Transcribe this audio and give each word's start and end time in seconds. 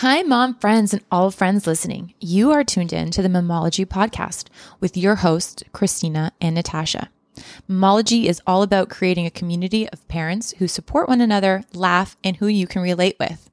Hi, 0.00 0.22
mom 0.22 0.54
friends 0.54 0.94
and 0.94 1.04
all 1.10 1.30
friends 1.30 1.66
listening. 1.66 2.14
You 2.20 2.52
are 2.52 2.64
tuned 2.64 2.90
in 2.90 3.10
to 3.10 3.20
the 3.20 3.28
Mammology 3.28 3.84
podcast 3.84 4.46
with 4.80 4.96
your 4.96 5.16
hosts, 5.16 5.62
Christina 5.74 6.32
and 6.40 6.54
Natasha. 6.54 7.10
Mammology 7.68 8.24
is 8.24 8.40
all 8.46 8.62
about 8.62 8.88
creating 8.88 9.26
a 9.26 9.30
community 9.30 9.86
of 9.90 10.08
parents 10.08 10.52
who 10.52 10.68
support 10.68 11.10
one 11.10 11.20
another, 11.20 11.64
laugh, 11.74 12.16
and 12.24 12.36
who 12.36 12.46
you 12.46 12.66
can 12.66 12.80
relate 12.80 13.16
with. 13.20 13.50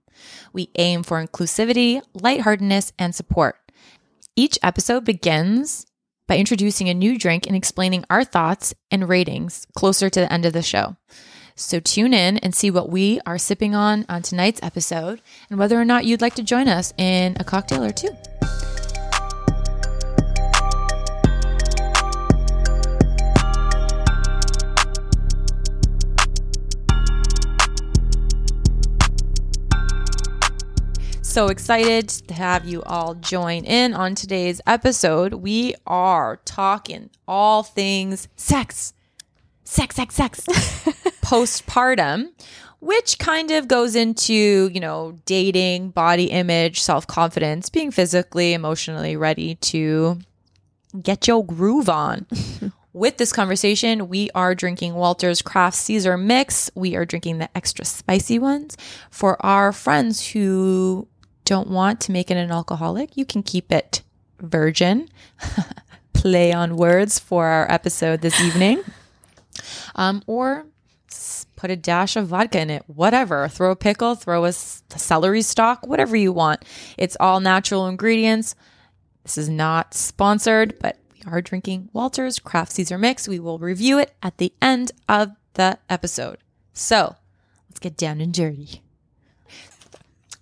We 0.54 0.70
aim 0.76 1.04
for 1.04 1.22
inclusivity, 1.22 2.02
lightheartedness, 2.14 2.94
and 2.98 3.14
support. 3.14 3.58
Each 4.38 4.58
episode 4.64 5.04
begins 5.04 5.86
by 6.28 6.38
introducing 6.38 6.88
a 6.88 6.94
new 6.94 7.20
drink 7.20 7.46
and 7.46 7.58
explaining 7.58 8.06
our 8.10 8.24
thoughts 8.24 8.74
and 8.90 9.10
ratings 9.10 9.68
closer 9.76 10.10
to 10.10 10.22
the 10.22 10.32
end 10.32 10.46
of 10.46 10.54
the 10.54 10.62
show. 10.62 10.96
So 11.60 11.80
tune 11.80 12.14
in 12.14 12.38
and 12.38 12.54
see 12.54 12.70
what 12.70 12.90
we 12.90 13.20
are 13.26 13.40
sipping 13.40 13.74
on 13.74 14.06
on 14.08 14.22
tonight's 14.22 14.62
episode 14.62 15.22
and 15.50 15.58
whether 15.58 15.82
or 15.82 15.86
not 15.86 16.06
you'd 16.06 16.22
like 16.22 16.36
to 16.36 16.44
join 16.44 16.68
us 16.68 16.94
in 16.98 17.36
a 17.40 17.44
cocktail 17.44 17.84
or 17.84 17.90
two. 17.90 18.10
So 31.24 31.48
excited 31.48 32.10
to 32.10 32.34
have 32.36 32.68
you 32.68 32.84
all 32.84 33.16
join 33.16 33.66
in 33.66 33.96
on 33.96 34.14
today's 34.14 34.62
episode. 34.68 35.34
We 35.34 35.74
are 35.88 36.40
talking 36.46 37.10
all 37.28 37.64
things 37.64 38.28
sex, 38.36 38.94
sex, 39.64 39.96
sex, 39.96 40.16
sex, 40.16 40.46
postpartum, 41.28 42.30
which 42.80 43.20
kind 43.20 43.52
of 43.52 43.68
goes 43.68 43.98
into, 43.98 44.70
you 44.74 44.80
know, 44.80 45.18
dating, 45.26 45.90
body 45.90 46.26
image, 46.26 46.80
self 46.80 47.06
confidence, 47.06 47.70
being 47.70 47.92
physically, 47.92 48.54
emotionally 48.54 49.18
ready 49.18 49.56
to 49.56 50.20
get 51.02 51.28
your 51.28 51.46
groove 51.46 51.90
on. 51.90 52.26
With 52.94 53.18
this 53.18 53.34
conversation, 53.34 54.08
we 54.08 54.32
are 54.34 54.56
drinking 54.56 54.94
Walter's 54.96 55.42
Craft 55.42 55.76
Caesar 55.76 56.18
Mix. 56.18 56.72
We 56.74 56.96
are 56.96 57.06
drinking 57.06 57.40
the 57.40 57.50
extra 57.56 57.84
spicy 57.84 58.40
ones. 58.40 58.78
For 59.12 59.46
our 59.46 59.74
friends 59.74 60.30
who 60.30 61.08
don't 61.44 61.70
want 61.70 62.00
to 62.02 62.12
make 62.12 62.32
it 62.32 62.38
an 62.38 62.52
alcoholic, 62.52 63.18
you 63.18 63.26
can 63.26 63.44
keep 63.44 63.72
it 63.72 64.02
virgin. 64.40 65.10
Play 66.14 66.54
on 66.54 66.78
words 66.78 67.20
for 67.20 67.46
our 67.46 67.70
episode 67.70 68.22
this 68.22 68.40
evening. 68.40 68.82
Um, 69.96 70.22
or 70.28 70.68
put 71.56 71.72
a 71.72 71.76
dash 71.76 72.16
of 72.16 72.28
vodka 72.28 72.60
in 72.60 72.70
it, 72.70 72.84
whatever. 72.88 73.48
Throw 73.48 73.72
a 73.72 73.76
pickle, 73.76 74.16
throw 74.16 74.46
a 74.46 74.54
celery 74.54 75.42
stalk, 75.42 75.86
whatever 75.86 76.16
you 76.16 76.32
want. 76.32 76.64
It's 76.98 77.18
all 77.20 77.40
natural 77.40 77.88
ingredients. 77.88 78.56
This 79.24 79.38
is 79.38 79.50
not 79.50 79.94
sponsored, 79.94 80.80
but 80.80 80.98
we 81.14 81.32
are 81.32 81.42
drinking 81.42 81.90
Walter's 81.92 82.40
Craft 82.40 82.72
Caesar 82.74 82.98
Mix. 82.98 83.28
We 83.28 83.40
will 83.40 83.60
review 83.60 84.00
it 84.00 84.14
at 84.24 84.38
the 84.38 84.54
end 84.62 84.92
of 85.10 85.32
the 85.56 85.80
episode. 85.90 86.38
So 86.74 87.16
let's 87.70 87.80
get 87.80 87.98
down 87.98 88.22
and 88.22 88.34
dirty. 88.34 88.82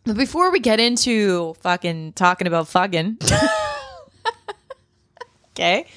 But 0.03 0.17
before 0.17 0.51
we 0.51 0.59
get 0.59 0.79
into 0.79 1.55
fucking 1.61 2.13
talking 2.13 2.45
about 2.45 2.67
fucking, 2.67 3.17
okay, 5.51 5.87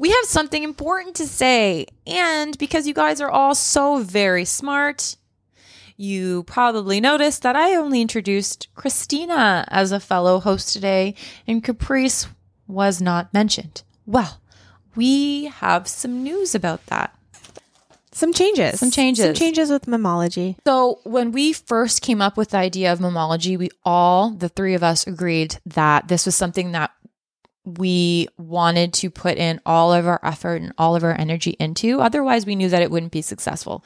we 0.00 0.08
have 0.08 0.24
something 0.24 0.62
important 0.62 1.14
to 1.16 1.26
say. 1.26 1.84
And 2.06 2.56
because 2.56 2.86
you 2.86 2.94
guys 2.94 3.20
are 3.20 3.30
all 3.30 3.54
so 3.54 3.98
very 3.98 4.46
smart, 4.46 5.16
you 5.98 6.44
probably 6.44 7.02
noticed 7.02 7.42
that 7.42 7.54
I 7.54 7.76
only 7.76 8.00
introduced 8.00 8.68
Christina 8.74 9.66
as 9.68 9.92
a 9.92 10.00
fellow 10.00 10.40
host 10.40 10.72
today, 10.72 11.14
and 11.46 11.62
Caprice 11.62 12.28
was 12.66 13.02
not 13.02 13.34
mentioned. 13.34 13.82
Well, 14.06 14.40
we 14.96 15.44
have 15.44 15.86
some 15.86 16.22
news 16.22 16.54
about 16.54 16.86
that. 16.86 17.14
Some 18.12 18.32
changes. 18.32 18.80
Some 18.80 18.90
changes. 18.90 19.24
Some 19.26 19.34
changes 19.34 19.70
with 19.70 19.84
mammology. 19.84 20.56
So, 20.66 21.00
when 21.04 21.30
we 21.30 21.52
first 21.52 22.00
came 22.00 22.20
up 22.22 22.36
with 22.38 22.50
the 22.50 22.56
idea 22.56 22.92
of 22.92 22.98
mammology, 22.98 23.58
we 23.58 23.68
all, 23.84 24.30
the 24.30 24.48
three 24.48 24.74
of 24.74 24.82
us, 24.82 25.06
agreed 25.06 25.58
that 25.66 26.08
this 26.08 26.26
was 26.26 26.34
something 26.34 26.72
that 26.72 26.90
we 27.64 28.28
wanted 28.38 28.92
to 28.94 29.10
put 29.10 29.36
in 29.36 29.60
all 29.66 29.92
of 29.92 30.06
our 30.06 30.20
effort 30.22 30.62
and 30.62 30.72
all 30.78 30.96
of 30.96 31.04
our 31.04 31.18
energy 31.18 31.56
into. 31.58 32.00
Otherwise, 32.00 32.46
we 32.46 32.56
knew 32.56 32.68
that 32.68 32.82
it 32.82 32.90
wouldn't 32.90 33.12
be 33.12 33.22
successful. 33.22 33.84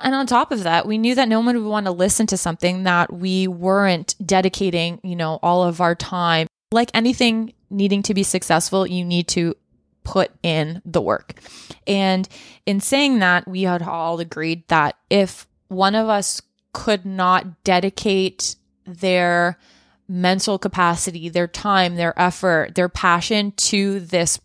And 0.00 0.14
on 0.14 0.26
top 0.26 0.52
of 0.52 0.62
that, 0.62 0.86
we 0.86 0.98
knew 0.98 1.14
that 1.14 1.28
no 1.28 1.40
one 1.40 1.56
would 1.56 1.68
want 1.68 1.86
to 1.86 1.92
listen 1.92 2.26
to 2.28 2.36
something 2.36 2.84
that 2.84 3.12
we 3.12 3.48
weren't 3.48 4.14
dedicating, 4.24 5.00
you 5.02 5.16
know, 5.16 5.38
all 5.42 5.64
of 5.64 5.80
our 5.80 5.94
time. 5.94 6.46
Like 6.70 6.90
anything 6.94 7.54
needing 7.70 8.02
to 8.04 8.14
be 8.14 8.22
successful, 8.22 8.86
you 8.86 9.04
need 9.04 9.26
to 9.28 9.56
put 10.04 10.30
in 10.42 10.80
the 10.84 11.00
work. 11.00 11.40
And 11.86 12.28
in 12.64 12.80
saying 12.80 13.18
that, 13.18 13.48
we 13.48 13.62
had 13.62 13.82
all 13.82 14.20
agreed 14.20 14.66
that 14.68 14.96
if 15.10 15.46
one 15.68 15.94
of 15.94 16.08
us 16.08 16.42
could 16.72 17.04
not 17.04 17.64
dedicate 17.64 18.56
their 18.86 19.58
mental 20.08 20.58
capacity, 20.58 21.28
their 21.28 21.46
time, 21.46 21.96
their 21.96 22.18
effort, 22.18 22.74
their 22.74 22.88
passion 22.88 23.52
to 23.52 24.00
this 24.00 24.40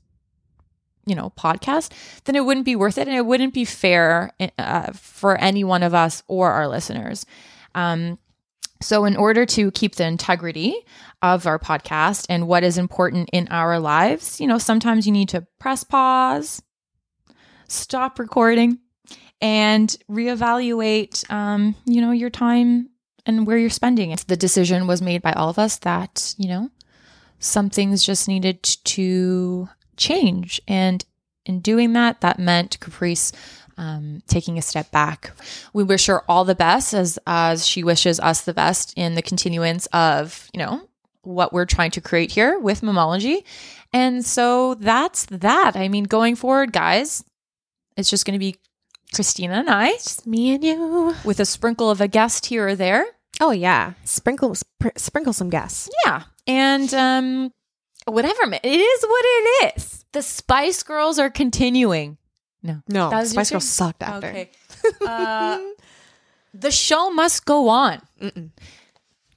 you 1.06 1.16
know 1.16 1.31
podcast 1.38 1.91
then 2.25 2.35
it 2.35 2.46
wouldn't 2.46 2.66
be 2.66 2.75
worth 2.75 2.97
it 2.97 3.07
and 3.07 3.18
it 3.18 3.25
wouldn't 3.25 3.53
be 3.53 3.66
fair 3.66 4.31
uh, 4.57 4.91
for 4.94 5.35
any 5.38 5.63
one 5.63 5.84
of 5.84 5.94
us 5.94 6.23
or 6.28 6.52
our 6.52 6.68
listeners. 6.68 7.25
Um, 7.75 8.18
so 8.81 9.06
in 9.06 9.16
order 9.16 9.46
to 9.46 9.72
keep 9.72 9.96
the 9.96 10.06
integrity 10.06 10.75
of 11.22 11.47
our 11.47 11.57
podcast 11.57 12.25
and 12.29 12.47
what 12.47 12.63
is 12.63 12.78
important 12.78 13.29
in 13.31 13.47
our 13.50 13.79
lives 13.79 14.40
you 14.40 14.47
know 14.47 14.57
sometimes 14.57 15.06
you 15.06 15.12
need 15.12 15.29
to 15.29 15.46
press 15.59 15.84
pause 15.84 16.62
stop 17.68 18.19
recording 18.19 18.79
and 19.41 19.97
reevaluate 20.09 21.29
um, 21.31 21.75
you 21.85 22.02
know 22.02 22.12
your 22.12 22.29
time 22.29 22.90
and 23.25 23.47
where 23.47 23.57
you're 23.57 23.69
spending 23.69 24.11
it 24.11 24.25
the 24.28 24.38
decision 24.38 24.88
was 24.88 25.01
made 25.01 25.22
by 25.22 25.31
all 25.34 25.50
of 25.50 25.59
us 25.59 25.78
that 25.78 26.35
you 26.38 26.47
know 26.47 26.69
some 27.44 27.69
things 27.69 28.03
just 28.03 28.28
needed 28.28 28.63
to 28.63 29.67
change. 29.97 30.61
And 30.67 31.03
in 31.45 31.59
doing 31.59 31.94
that, 31.94 32.22
that 32.22 32.39
meant 32.39 32.79
Caprice 32.79 33.31
um, 33.78 34.22
taking 34.28 34.57
a 34.57 34.61
step 34.61 34.91
back. 34.91 35.31
We 35.73 35.84
wish 35.84 36.06
her 36.06 36.29
all 36.29 36.45
the 36.45 36.56
best 36.56 36.94
as 36.94 37.19
as 37.28 37.67
she 37.67 37.84
wishes 37.84 38.19
us 38.19 38.41
the 38.41 38.53
best 38.53 38.94
in 38.95 39.16
the 39.16 39.22
continuance 39.22 39.88
of 39.88 40.50
you 40.53 40.59
know 40.59 40.88
what 41.23 41.53
we're 41.53 41.66
trying 41.66 41.91
to 41.91 42.01
create 42.01 42.31
here 42.31 42.59
with 42.59 42.81
Mammology. 42.81 43.44
And 43.91 44.25
so 44.25 44.75
that's 44.75 45.25
that. 45.25 45.75
I 45.75 45.88
mean, 45.88 46.03
going 46.03 46.35
forward, 46.35 46.73
guys, 46.73 47.23
it's 47.95 48.09
just 48.09 48.25
going 48.25 48.34
to 48.34 48.40
be 48.40 48.57
Christina 49.13 49.56
and 49.56 49.69
I 49.69 49.91
Just 49.94 50.25
me 50.28 50.53
and 50.56 50.63
you. 50.63 51.16
with 51.24 51.40
a 51.40 51.46
sprinkle 51.46 51.90
of 51.90 52.01
a 52.01 52.07
guest 52.07 52.47
here 52.47 52.68
or 52.69 52.75
there. 52.75 53.06
Oh 53.40 53.51
yeah. 53.51 53.94
Sprinkle 54.03 54.51
spr- 54.51 54.97
sprinkle 54.97 55.34
some 55.34 55.50
gas. 55.50 55.90
Yeah. 56.06 56.24
And 56.47 56.94
um 56.94 57.53
whatever. 58.06 58.41
It 58.52 58.66
is 58.66 59.03
what 59.03 59.23
it 59.25 59.73
is. 59.78 60.06
The 60.12 60.22
Spice 60.22 60.84
Girls 60.84 61.18
are 61.19 61.29
continuing. 61.29 62.18
No. 62.62 62.81
No, 62.88 63.09
That 63.09 63.28
Spice 63.28 63.52
Girls 63.52 63.68
sucked 63.68 64.03
after. 64.03 64.28
Okay. 64.28 64.50
Uh, 65.06 65.59
the 66.53 66.72
show 66.72 67.09
must 67.09 67.46
go 67.46 67.68
on. 67.69 68.02
Mm-mm. 68.22 68.50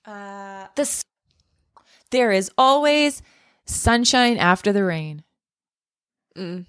Uh, 0.04 0.66
this 0.76 1.04
there 2.10 2.30
is 2.30 2.50
always 2.58 3.22
sunshine 3.64 4.36
after 4.38 4.72
the 4.72 4.84
rain. 4.84 5.24
Mm. 6.36 6.66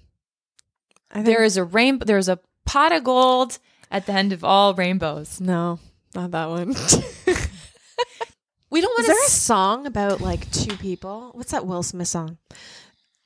I 1.10 1.14
think, 1.14 1.26
There 1.26 1.44
is 1.44 1.56
a 1.56 1.64
rainbow. 1.64 2.04
There's 2.04 2.28
a 2.28 2.38
pot 2.68 2.92
of 2.92 3.02
gold 3.04 3.58
at 3.90 4.06
the 4.06 4.12
end 4.12 4.32
of 4.32 4.44
all 4.44 4.74
rainbows. 4.74 5.40
no, 5.40 5.78
not 6.14 6.30
that 6.32 6.48
one. 6.48 6.74
We 8.70 8.82
don't 8.82 8.90
want 8.90 9.00
Is 9.00 9.06
to 9.06 9.12
there 9.12 9.24
a 9.26 9.30
song 9.30 9.86
about 9.86 10.20
like 10.20 10.50
two 10.52 10.76
people? 10.76 11.30
What's 11.32 11.52
that 11.52 11.66
Will 11.66 11.82
Smith 11.82 12.08
song? 12.08 12.36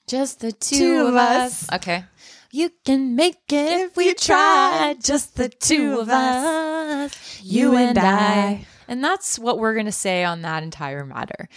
just 0.08 0.38
the 0.40 0.52
two, 0.52 0.76
Two 0.78 1.00
of 1.02 1.08
of 1.08 1.14
us. 1.16 1.68
us. 1.68 1.72
Okay. 1.80 2.04
You 2.52 2.70
can 2.84 3.16
make 3.16 3.40
it 3.50 3.80
if 3.90 3.96
we 3.96 4.14
try. 4.14 4.94
Just 5.02 5.34
the 5.36 5.48
two 5.48 5.98
of 5.98 6.08
us. 6.08 7.40
You 7.42 7.76
and 7.76 7.98
I. 7.98 8.66
And 8.86 9.02
that's 9.02 9.36
what 9.38 9.58
we're 9.58 9.74
going 9.74 9.86
to 9.86 9.92
say 9.92 10.22
on 10.22 10.42
that 10.42 10.62
entire 10.62 11.04
matter. 11.04 11.48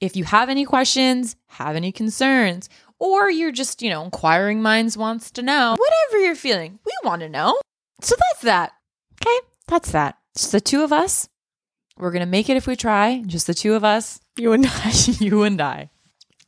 If 0.00 0.16
you 0.16 0.24
have 0.24 0.48
any 0.48 0.64
questions, 0.64 1.36
have 1.46 1.76
any 1.76 1.90
concerns, 1.92 2.68
or 2.98 3.30
you're 3.30 3.52
just, 3.52 3.82
you 3.82 3.90
know, 3.90 4.04
inquiring 4.04 4.60
minds 4.62 4.96
wants 4.96 5.30
to 5.32 5.42
know, 5.42 5.76
whatever 5.78 6.22
you're 6.24 6.34
feeling, 6.34 6.78
we 6.84 6.92
want 7.04 7.20
to 7.22 7.28
know. 7.28 7.58
So 8.02 8.14
that's 8.30 8.42
that. 8.42 8.72
Okay. 9.22 9.46
That's 9.68 9.90
that. 9.92 10.18
Just 10.36 10.52
the 10.52 10.60
two 10.60 10.82
of 10.84 10.92
us. 10.92 11.28
We're 11.98 12.10
going 12.10 12.20
to 12.20 12.26
make 12.26 12.50
it 12.50 12.56
if 12.58 12.66
we 12.66 12.76
try. 12.76 13.22
Just 13.26 13.46
the 13.46 13.54
two 13.54 13.74
of 13.74 13.84
us. 13.84 14.20
You 14.36 14.52
and 14.52 14.66
I. 14.66 14.90
you 15.18 15.42
and 15.44 15.60
I. 15.60 15.88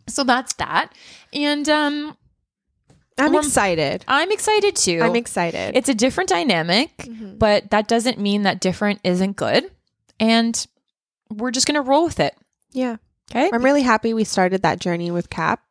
So 0.08 0.24
that's 0.24 0.52
that. 0.54 0.92
And 1.32 1.68
um 1.68 2.16
I'm 3.18 3.34
excited. 3.34 4.04
I'm 4.06 4.30
excited 4.30 4.76
too. 4.76 5.00
I'm 5.02 5.16
excited. 5.16 5.74
it's 5.76 5.88
a 5.88 5.94
different 5.94 6.28
dynamic, 6.30 6.96
Mhm. 6.98 7.38
but 7.38 7.70
that 7.70 7.88
doesn't 7.88 8.18
mean 8.18 8.42
that 8.42 8.60
different 8.60 9.00
isn't 9.04 9.36
good. 9.36 9.70
And 10.20 10.66
we're 11.30 11.50
just 11.50 11.66
going 11.66 11.74
to 11.74 11.80
roll 11.82 12.04
with 12.04 12.20
it. 12.20 12.36
Yeah. 12.72 12.96
Okay. 13.30 13.50
I'm 13.52 13.64
really 13.64 13.82
happy 13.82 14.14
we 14.14 14.24
started 14.24 14.62
that 14.62 14.80
journey 14.80 15.10
with 15.10 15.30
Cap. 15.30 15.62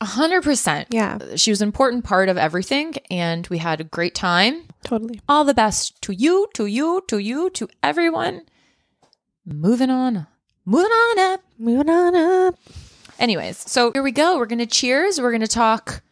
A 0.00 0.04
hundred 0.04 0.42
percent. 0.42 0.88
Yeah. 0.90 1.18
She 1.36 1.50
was 1.50 1.62
an 1.62 1.68
important 1.68 2.04
part 2.04 2.28
of 2.28 2.36
everything 2.36 2.94
and 3.10 3.46
we 3.46 3.58
had 3.58 3.80
a 3.80 3.84
great 3.84 4.14
time. 4.14 4.64
Totally. 4.84 5.20
All 5.26 5.44
the 5.44 5.54
best 5.54 6.00
to 6.02 6.12
you, 6.12 6.48
to 6.54 6.66
you, 6.66 7.02
to 7.08 7.18
you, 7.18 7.48
to 7.50 7.68
everyone. 7.82 8.42
Moving 9.46 9.88
on. 9.88 10.26
Moving 10.66 10.90
on 10.90 11.18
up. 11.32 11.40
Moving 11.58 11.88
on 11.88 12.14
up. 12.14 12.56
Anyways, 13.18 13.56
so 13.56 13.92
here 13.92 14.02
we 14.02 14.12
go. 14.12 14.36
We're 14.36 14.46
going 14.46 14.58
to 14.58 14.66
cheers. 14.66 15.18
We're 15.20 15.30
going 15.30 15.40
to 15.40 15.48
talk 15.48 16.02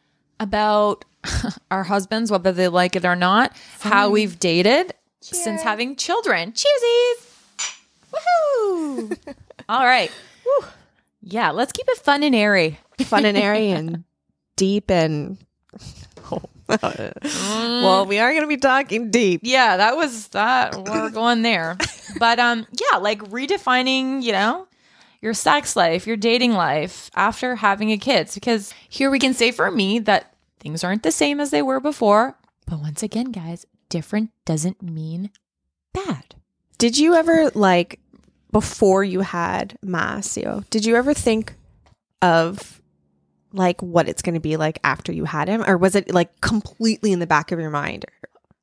about 0.40 1.04
our 1.70 1.82
husbands, 1.82 2.30
whether 2.30 2.52
they 2.52 2.68
like 2.68 2.96
it 2.96 3.04
or 3.04 3.16
not, 3.16 3.54
how 3.80 4.08
we've 4.08 4.38
dated 4.38 4.94
since 5.20 5.60
having 5.60 5.96
children. 5.96 6.52
Cheersies. 6.52 7.74
Woohoo. 8.14 9.18
All 9.68 9.84
right. 9.84 10.10
Yeah, 11.26 11.50
let's 11.50 11.72
keep 11.72 11.86
it 11.88 11.98
fun 11.98 12.22
and 12.22 12.34
airy. 12.34 12.78
Fun 13.00 13.24
and 13.24 13.36
airy 13.36 13.70
and 13.70 14.04
deep 14.56 14.90
and. 14.90 15.38
well, 16.68 18.06
we 18.06 18.18
are 18.18 18.30
going 18.30 18.42
to 18.42 18.48
be 18.48 18.56
talking 18.56 19.10
deep. 19.10 19.40
Yeah, 19.42 19.78
that 19.78 19.96
was 19.96 20.28
that. 20.28 20.76
We're 20.76 21.10
going 21.10 21.42
there. 21.42 21.76
But 22.16 22.38
um, 22.38 22.64
yeah, 22.70 22.98
like 22.98 23.18
redefining, 23.24 24.22
you 24.22 24.30
know, 24.30 24.68
your 25.20 25.34
sex 25.34 25.74
life, 25.74 26.06
your 26.06 26.16
dating 26.16 26.52
life 26.52 27.10
after 27.16 27.56
having 27.56 27.90
a 27.90 27.98
kid. 27.98 28.30
Because 28.32 28.72
here 28.88 29.10
we 29.10 29.18
can 29.18 29.34
say 29.34 29.50
for 29.50 29.68
me 29.68 29.98
that 30.00 30.32
things 30.60 30.84
aren't 30.84 31.02
the 31.02 31.10
same 31.10 31.40
as 31.40 31.50
they 31.50 31.60
were 31.60 31.80
before. 31.80 32.36
But 32.66 32.78
once 32.78 33.02
again, 33.02 33.32
guys, 33.32 33.66
different 33.88 34.30
doesn't 34.44 34.80
mean 34.80 35.30
bad. 35.92 36.36
Did 36.78 36.98
you 36.98 37.14
ever 37.14 37.50
like 37.50 37.98
before 38.54 39.02
you 39.02 39.20
had 39.20 39.76
Masio? 39.84 40.64
Did 40.70 40.86
you 40.86 40.94
ever 40.94 41.12
think 41.12 41.56
of 42.22 42.80
like 43.52 43.82
what 43.82 44.08
it's 44.08 44.22
going 44.22 44.34
to 44.34 44.40
be 44.40 44.56
like 44.56 44.78
after 44.84 45.12
you 45.12 45.24
had 45.24 45.48
him, 45.48 45.64
or 45.66 45.76
was 45.76 45.96
it 45.96 46.14
like 46.14 46.40
completely 46.40 47.10
in 47.10 47.18
the 47.18 47.26
back 47.26 47.50
of 47.50 47.58
your 47.58 47.70
mind? 47.70 48.04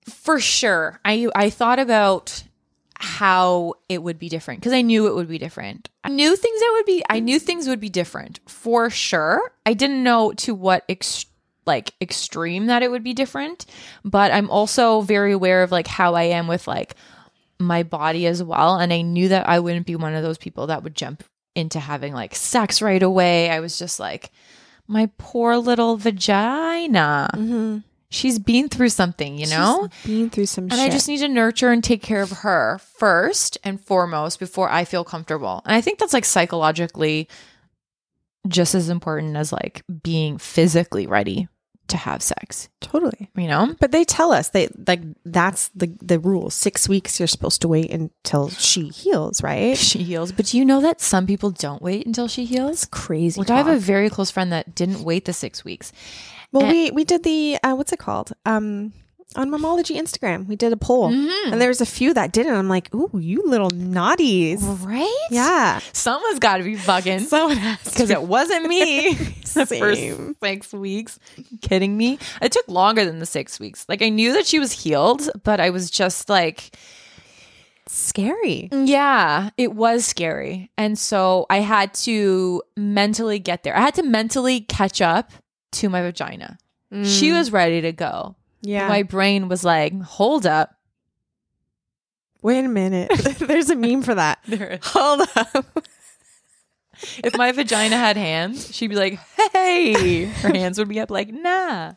For 0.06 0.40
sure. 0.40 1.02
I 1.04 1.28
I 1.36 1.50
thought 1.50 1.78
about 1.78 2.42
how 2.96 3.74
it 3.90 4.02
would 4.02 4.18
be 4.18 4.30
different 4.30 4.62
because 4.62 4.72
I 4.72 4.82
knew 4.82 5.08
it 5.08 5.16
would 5.16 5.28
be 5.28 5.38
different. 5.38 5.90
I 6.06 6.10
knew 6.10 6.38
things 6.38 6.60
that 6.62 6.72
would 6.78 6.86
be 6.86 7.04
I 7.10 7.20
knew 7.20 7.38
things 7.38 7.68
would 7.68 7.82
be 7.82 7.90
different 7.90 8.40
for 8.48 8.90
sure. 8.90 9.52
I 9.66 9.74
didn't 9.74 10.04
know 10.04 10.32
to 10.34 10.56
what 10.56 10.86
ex- 10.88 11.26
like 11.66 11.94
extreme 12.00 12.68
that 12.68 12.82
it 12.82 12.92
would 12.92 13.04
be 13.04 13.14
different, 13.14 13.66
but 14.06 14.32
I'm 14.32 14.50
also 14.50 15.02
very 15.02 15.34
aware 15.34 15.64
of 15.64 15.72
like 15.72 15.88
how 15.88 16.16
I 16.16 16.24
am 16.24 16.48
with 16.48 16.66
like 16.66 16.96
my 17.62 17.84
body 17.84 18.28
as 18.28 18.44
well 18.44 18.78
and 18.78 18.92
I 18.92 19.02
knew 19.02 19.30
that 19.30 19.48
I 19.48 19.60
wouldn't 19.60 19.86
be 19.86 19.96
one 19.96 20.14
of 20.14 20.24
those 20.24 20.38
people 20.38 20.68
that 20.68 20.84
would 20.84 20.96
jump 20.96 21.24
into 21.56 21.80
having 21.80 22.14
like 22.14 22.36
sex 22.36 22.82
right 22.82 23.02
away. 23.02 23.50
I 23.50 23.60
was 23.60 23.78
just 23.78 24.00
like 24.00 24.32
my 24.88 25.10
poor 25.18 25.58
little 25.58 25.98
vagina. 25.98 27.30
Mm-hmm. 27.34 27.78
She's 28.10 28.40
been 28.40 28.68
through 28.68 28.90
something, 28.90 29.38
you 29.38 29.48
know? 29.48 29.88
been 30.06 30.30
through 30.30 30.48
some 30.48 30.66
And 30.66 30.74
shit. 30.74 30.82
I 30.82 30.90
just 30.90 31.08
need 31.08 31.20
to 31.20 31.30
nurture 31.30 31.72
and 31.72 31.82
take 31.82 32.02
care 32.02 32.22
of 32.22 32.32
her 32.32 32.80
first 32.98 33.58
and 33.64 33.80
foremost 33.80 34.38
before 34.38 34.70
I 34.70 34.84
feel 34.84 35.06
comfortable. 35.06 35.62
And 35.66 35.74
I 35.74 35.80
think 35.80 35.98
that's 35.98 36.12
like 36.12 36.26
psychologically 36.26 37.30
just 38.48 38.76
as 38.76 38.90
important 38.90 39.38
as 39.38 39.54
like 39.54 39.84
being 40.04 40.38
physically 40.38 41.08
ready 41.08 41.48
to 41.92 41.98
have 41.98 42.22
sex, 42.22 42.68
totally. 42.82 43.30
you 43.36 43.48
know? 43.48 43.76
But 43.80 43.92
they 43.92 44.04
tell 44.04 44.32
us 44.32 44.50
they 44.50 44.68
like 44.88 45.02
that's 45.24 45.70
the 45.70 45.88
the 46.02 46.20
rule. 46.20 46.50
Six 46.50 46.90
weeks 46.90 47.20
you're 47.20 47.28
supposed 47.28 47.62
to 47.62 47.68
wait 47.68 47.92
until 47.92 48.50
she 48.50 48.88
heals, 48.90 49.44
right? 49.44 49.78
She 49.78 50.04
heals. 50.04 50.32
But 50.32 50.48
do 50.48 50.58
you 50.58 50.66
know 50.66 50.82
that 50.82 51.00
some 51.02 51.28
people 51.28 51.52
don't 51.52 51.82
wait 51.82 52.06
until 52.06 52.28
she 52.28 52.46
heals? 52.46 52.86
Crazy. 52.86 53.40
Like 53.40 53.50
I 53.50 53.58
have 53.58 53.68
a 53.68 53.78
very 53.78 54.10
close 54.10 54.32
friend 54.32 54.52
that 54.52 54.74
didn't 54.76 55.04
wait 55.04 55.26
the 55.26 55.34
six 55.34 55.64
weeks. 55.64 55.92
well, 56.52 56.64
and- 56.64 56.72
we 56.72 56.92
we 56.92 57.04
did 57.04 57.24
the 57.24 57.58
uh, 57.64 57.76
what's 57.76 57.94
it 57.94 58.00
called? 58.00 58.34
Um, 58.46 58.94
on 59.36 59.50
Momology 59.50 59.96
Instagram, 59.98 60.46
we 60.48 60.56
did 60.56 60.74
a 60.74 60.78
poll, 60.78 61.10
Mhm. 61.12 61.52
and 61.54 61.62
there 61.62 61.70
was 61.70 61.80
a 61.82 61.86
few 61.86 62.14
that 62.14 62.32
didn't. 62.34 62.54
I'm 62.54 62.68
like, 62.68 62.94
ooh, 62.94 63.10
you 63.20 63.44
little 63.46 63.70
naughties. 63.70 64.60
Right? 64.86 65.28
Yeah, 65.30 65.80
Someone's 65.94 66.40
got 66.40 66.58
to 66.58 66.64
be 66.64 66.76
fucking. 66.76 67.20
someone 67.22 67.58
has 67.58 67.80
Because 67.84 68.10
it 68.10 68.24
wasn't 68.24 68.68
me 68.68 69.14
the 69.54 69.66
first 69.66 70.02
six 70.42 70.74
weeks. 70.74 71.20
Kidding 71.62 71.96
me? 71.98 72.20
It 72.42 72.52
took 72.52 72.68
longer 72.68 73.06
than 73.06 73.20
the 73.20 73.26
six 73.26 73.60
weeks. 73.60 73.86
Like 73.88 74.02
I 74.02 74.10
knew 74.10 74.34
that 74.34 74.46
she 74.46 74.60
was 74.60 74.72
healed, 74.72 75.30
but 75.44 75.60
I 75.60 75.70
was 75.70 75.90
just 75.90 76.28
like, 76.30 76.76
scary. 77.88 78.70
yeah, 78.72 79.50
it 79.58 79.74
was 79.74 80.06
scary. 80.06 80.72
And 80.78 80.98
so 80.98 81.46
I 81.50 81.58
had 81.60 81.94
to 82.06 82.62
mentally 82.78 83.40
get 83.40 83.64
there. 83.64 83.76
I 83.76 83.82
had 83.82 83.96
to 83.96 84.04
mentally 84.04 84.62
catch 84.62 85.02
up 85.02 85.32
to 85.74 85.90
my 85.90 86.02
vagina. 86.02 86.58
She 87.06 87.32
was 87.32 87.54
ready 87.54 87.80
to 87.82 87.94
go. 87.94 88.36
Yeah. 88.62 88.88
My 88.88 89.04
brain 89.04 89.48
was 89.48 89.64
like, 89.64 90.00
hold 90.02 90.46
up. 90.46 90.76
Wait 92.42 92.66
a 92.66 92.70
minute. 92.70 93.12
There's 93.40 93.70
a 93.70 93.76
meme 93.76 94.04
for 94.04 94.16
that. 94.16 94.40
Hold 94.84 95.28
up. 95.36 95.66
if 97.24 97.36
my 97.38 97.52
vagina 97.52 97.98
had 97.98 98.18
hands, 98.18 98.74
she'd 98.76 98.88
be 98.88 98.96
like, 98.96 99.20
hey. 99.54 100.26
Her 100.26 100.50
hands 100.50 100.78
would 100.78 100.90
be 100.90 101.00
up 101.00 101.12
like, 101.12 101.30
nah. 101.32 101.94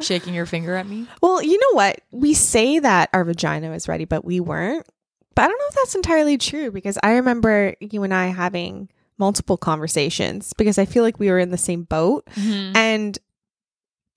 Shaking 0.00 0.34
your 0.34 0.46
finger 0.46 0.74
at 0.74 0.86
me. 0.86 1.06
Well, 1.20 1.42
you 1.42 1.58
know 1.58 1.76
what? 1.76 2.00
We 2.10 2.34
say 2.34 2.78
that 2.78 3.10
our 3.12 3.24
vagina 3.24 3.70
was 3.70 3.86
ready, 3.88 4.04
but 4.04 4.24
we 4.24 4.40
weren't. 4.40 4.86
But 5.34 5.42
I 5.42 5.48
don't 5.48 5.58
know 5.58 5.68
if 5.68 5.74
that's 5.74 5.94
entirely 5.94 6.38
true 6.38 6.70
because 6.70 6.98
I 7.02 7.12
remember 7.12 7.74
you 7.80 8.02
and 8.02 8.12
I 8.12 8.26
having 8.26 8.88
multiple 9.18 9.56
conversations 9.56 10.52
because 10.54 10.78
I 10.78 10.84
feel 10.84 11.02
like 11.02 11.18
we 11.18 11.30
were 11.30 11.38
in 11.38 11.50
the 11.50 11.58
same 11.58 11.84
boat 11.84 12.26
mm-hmm. 12.34 12.76
and 12.76 13.18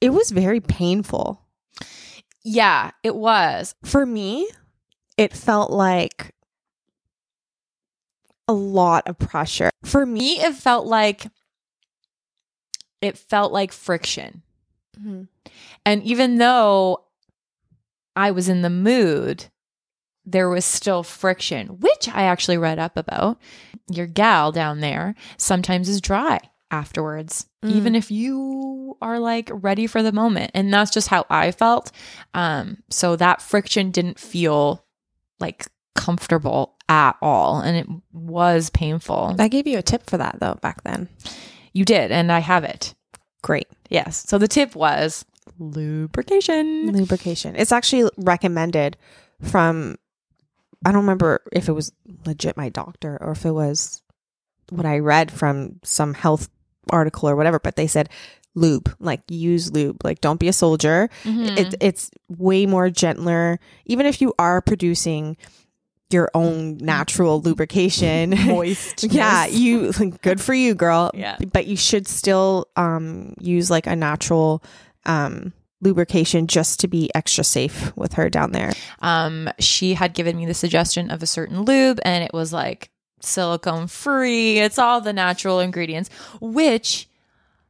it 0.02 0.10
was 0.10 0.32
very 0.32 0.60
painful. 0.60 1.45
Yeah, 2.46 2.92
it 3.02 3.16
was. 3.16 3.74
For 3.84 4.06
me, 4.06 4.48
it 5.18 5.34
felt 5.34 5.72
like 5.72 6.36
a 8.48 8.54
lot 8.54 9.08
of 9.08 9.18
pressure. 9.18 9.72
For 9.84 10.06
me, 10.06 10.40
it 10.40 10.54
felt 10.54 10.86
like 10.86 11.26
it 13.02 13.18
felt 13.18 13.52
like 13.52 13.72
friction. 13.72 14.44
Mm-hmm. 14.96 15.24
And 15.88 16.04
even 16.04 16.38
though 16.38 17.06
I 18.16 18.30
was 18.30 18.48
in 18.48 18.62
the 18.62 18.70
mood, 18.70 19.46
there 20.24 20.48
was 20.48 20.66
still 20.66 21.02
friction, 21.02 21.80
which 21.80 22.08
I 22.08 22.24
actually 22.24 22.60
read 22.60 22.78
up 22.78 22.96
about. 22.96 23.40
Your 23.90 24.08
gal 24.08 24.52
down 24.52 24.82
there 24.82 25.16
sometimes 25.38 25.90
is 25.90 26.00
dry 26.00 26.40
afterwards, 26.72 27.46
Mm. 27.64 27.72
even 27.72 27.96
if 27.96 28.12
you 28.12 28.98
are 29.02 29.20
like 29.20 29.50
ready 29.54 29.88
for 29.88 30.02
the 30.04 30.12
moment. 30.12 30.52
And 30.54 30.74
that's 30.74 30.92
just 30.92 31.08
how 31.08 31.26
I 31.30 31.52
felt. 31.52 31.92
Um, 32.34 32.78
so 32.90 33.16
that 33.16 33.42
friction 33.42 33.92
didn't 33.92 34.20
feel 34.20 34.86
like 35.40 35.68
comfortable 35.96 36.76
at 36.90 37.16
all. 37.22 37.60
And 37.60 37.78
it 37.78 37.88
was 38.14 38.70
painful. 38.70 39.36
I 39.40 39.48
gave 39.48 39.68
you 39.68 39.78
a 39.78 39.82
tip 39.84 40.10
for 40.10 40.18
that 40.18 40.40
though 40.40 40.56
back 40.62 40.84
then. 40.84 41.10
You 41.74 41.86
did, 41.86 42.12
and 42.12 42.32
I 42.32 42.40
have 42.40 42.64
it. 42.64 42.94
Great. 43.42 43.68
Yes. 43.90 44.24
So 44.28 44.38
the 44.38 44.48
tip 44.48 44.76
was 44.76 45.26
lubrication. 45.60 46.92
lubrication. 46.92 47.56
It's 47.56 47.72
actually 47.72 48.10
recommended 48.18 48.98
from 49.42 49.98
I 50.86 50.92
don't 50.92 51.02
remember 51.02 51.42
if 51.52 51.68
it 51.68 51.72
was 51.74 51.92
legit 52.26 52.58
my 52.58 52.70
doctor 52.70 53.18
or 53.22 53.32
if 53.32 53.46
it 53.46 53.52
was 53.52 54.02
what 54.70 54.86
I 54.86 55.00
read 55.00 55.32
from 55.32 55.80
some 55.84 56.14
health 56.14 56.50
article 56.90 57.30
or 57.30 57.36
whatever, 57.36 57.60
but 57.60 57.76
they 57.76 57.88
said 57.88 58.10
lube, 58.56 58.94
like 59.00 59.22
use 59.30 59.72
lube, 59.72 60.04
like 60.04 60.22
don't 60.22 60.40
be 60.40 60.48
a 60.48 60.54
soldier. 60.54 61.10
Mhm. 61.24 61.58
It, 61.58 61.76
it's 61.82 62.10
way 62.30 62.66
more 62.66 62.90
gentler, 62.90 63.60
even 63.86 64.06
if 64.06 64.22
you 64.22 64.34
are 64.40 64.62
producing 64.62 65.36
your 66.12 66.30
own 66.34 66.78
natural 66.78 67.42
lubrication. 67.42 68.30
moist. 68.48 69.04
yeah, 69.04 69.46
you 69.48 69.92
good 70.22 70.40
for 70.40 70.54
you, 70.54 70.74
girl. 70.76 71.12
Yeah. 71.14 71.36
but 71.52 71.66
you 71.68 71.76
should 71.76 72.08
still 72.08 72.68
um 72.76 73.34
use 73.42 73.70
like 73.70 73.88
a 73.88 73.96
natural 73.96 74.64
um 75.06 75.52
lubrication 75.82 76.48
just 76.48 76.80
to 76.80 76.88
be 76.88 77.12
extra 77.14 77.44
safe 77.44 77.96
with 77.98 78.14
her 78.14 78.30
down 78.30 78.52
there. 78.54 78.72
um, 79.02 79.50
she 79.60 79.94
had 79.94 80.14
given 80.14 80.36
me 80.38 80.46
the 80.46 80.54
suggestion 80.54 81.12
of 81.12 81.22
a 81.22 81.28
certain 81.28 81.64
lube, 81.64 82.00
and 82.04 82.24
it 82.24 82.34
was 82.34 82.54
like 82.54 82.90
silicone 83.20 83.88
free. 83.88 84.60
It's 84.60 84.80
all 84.80 85.02
the 85.02 85.14
natural 85.14 85.60
ingredients, 85.60 86.10
which 86.40 87.08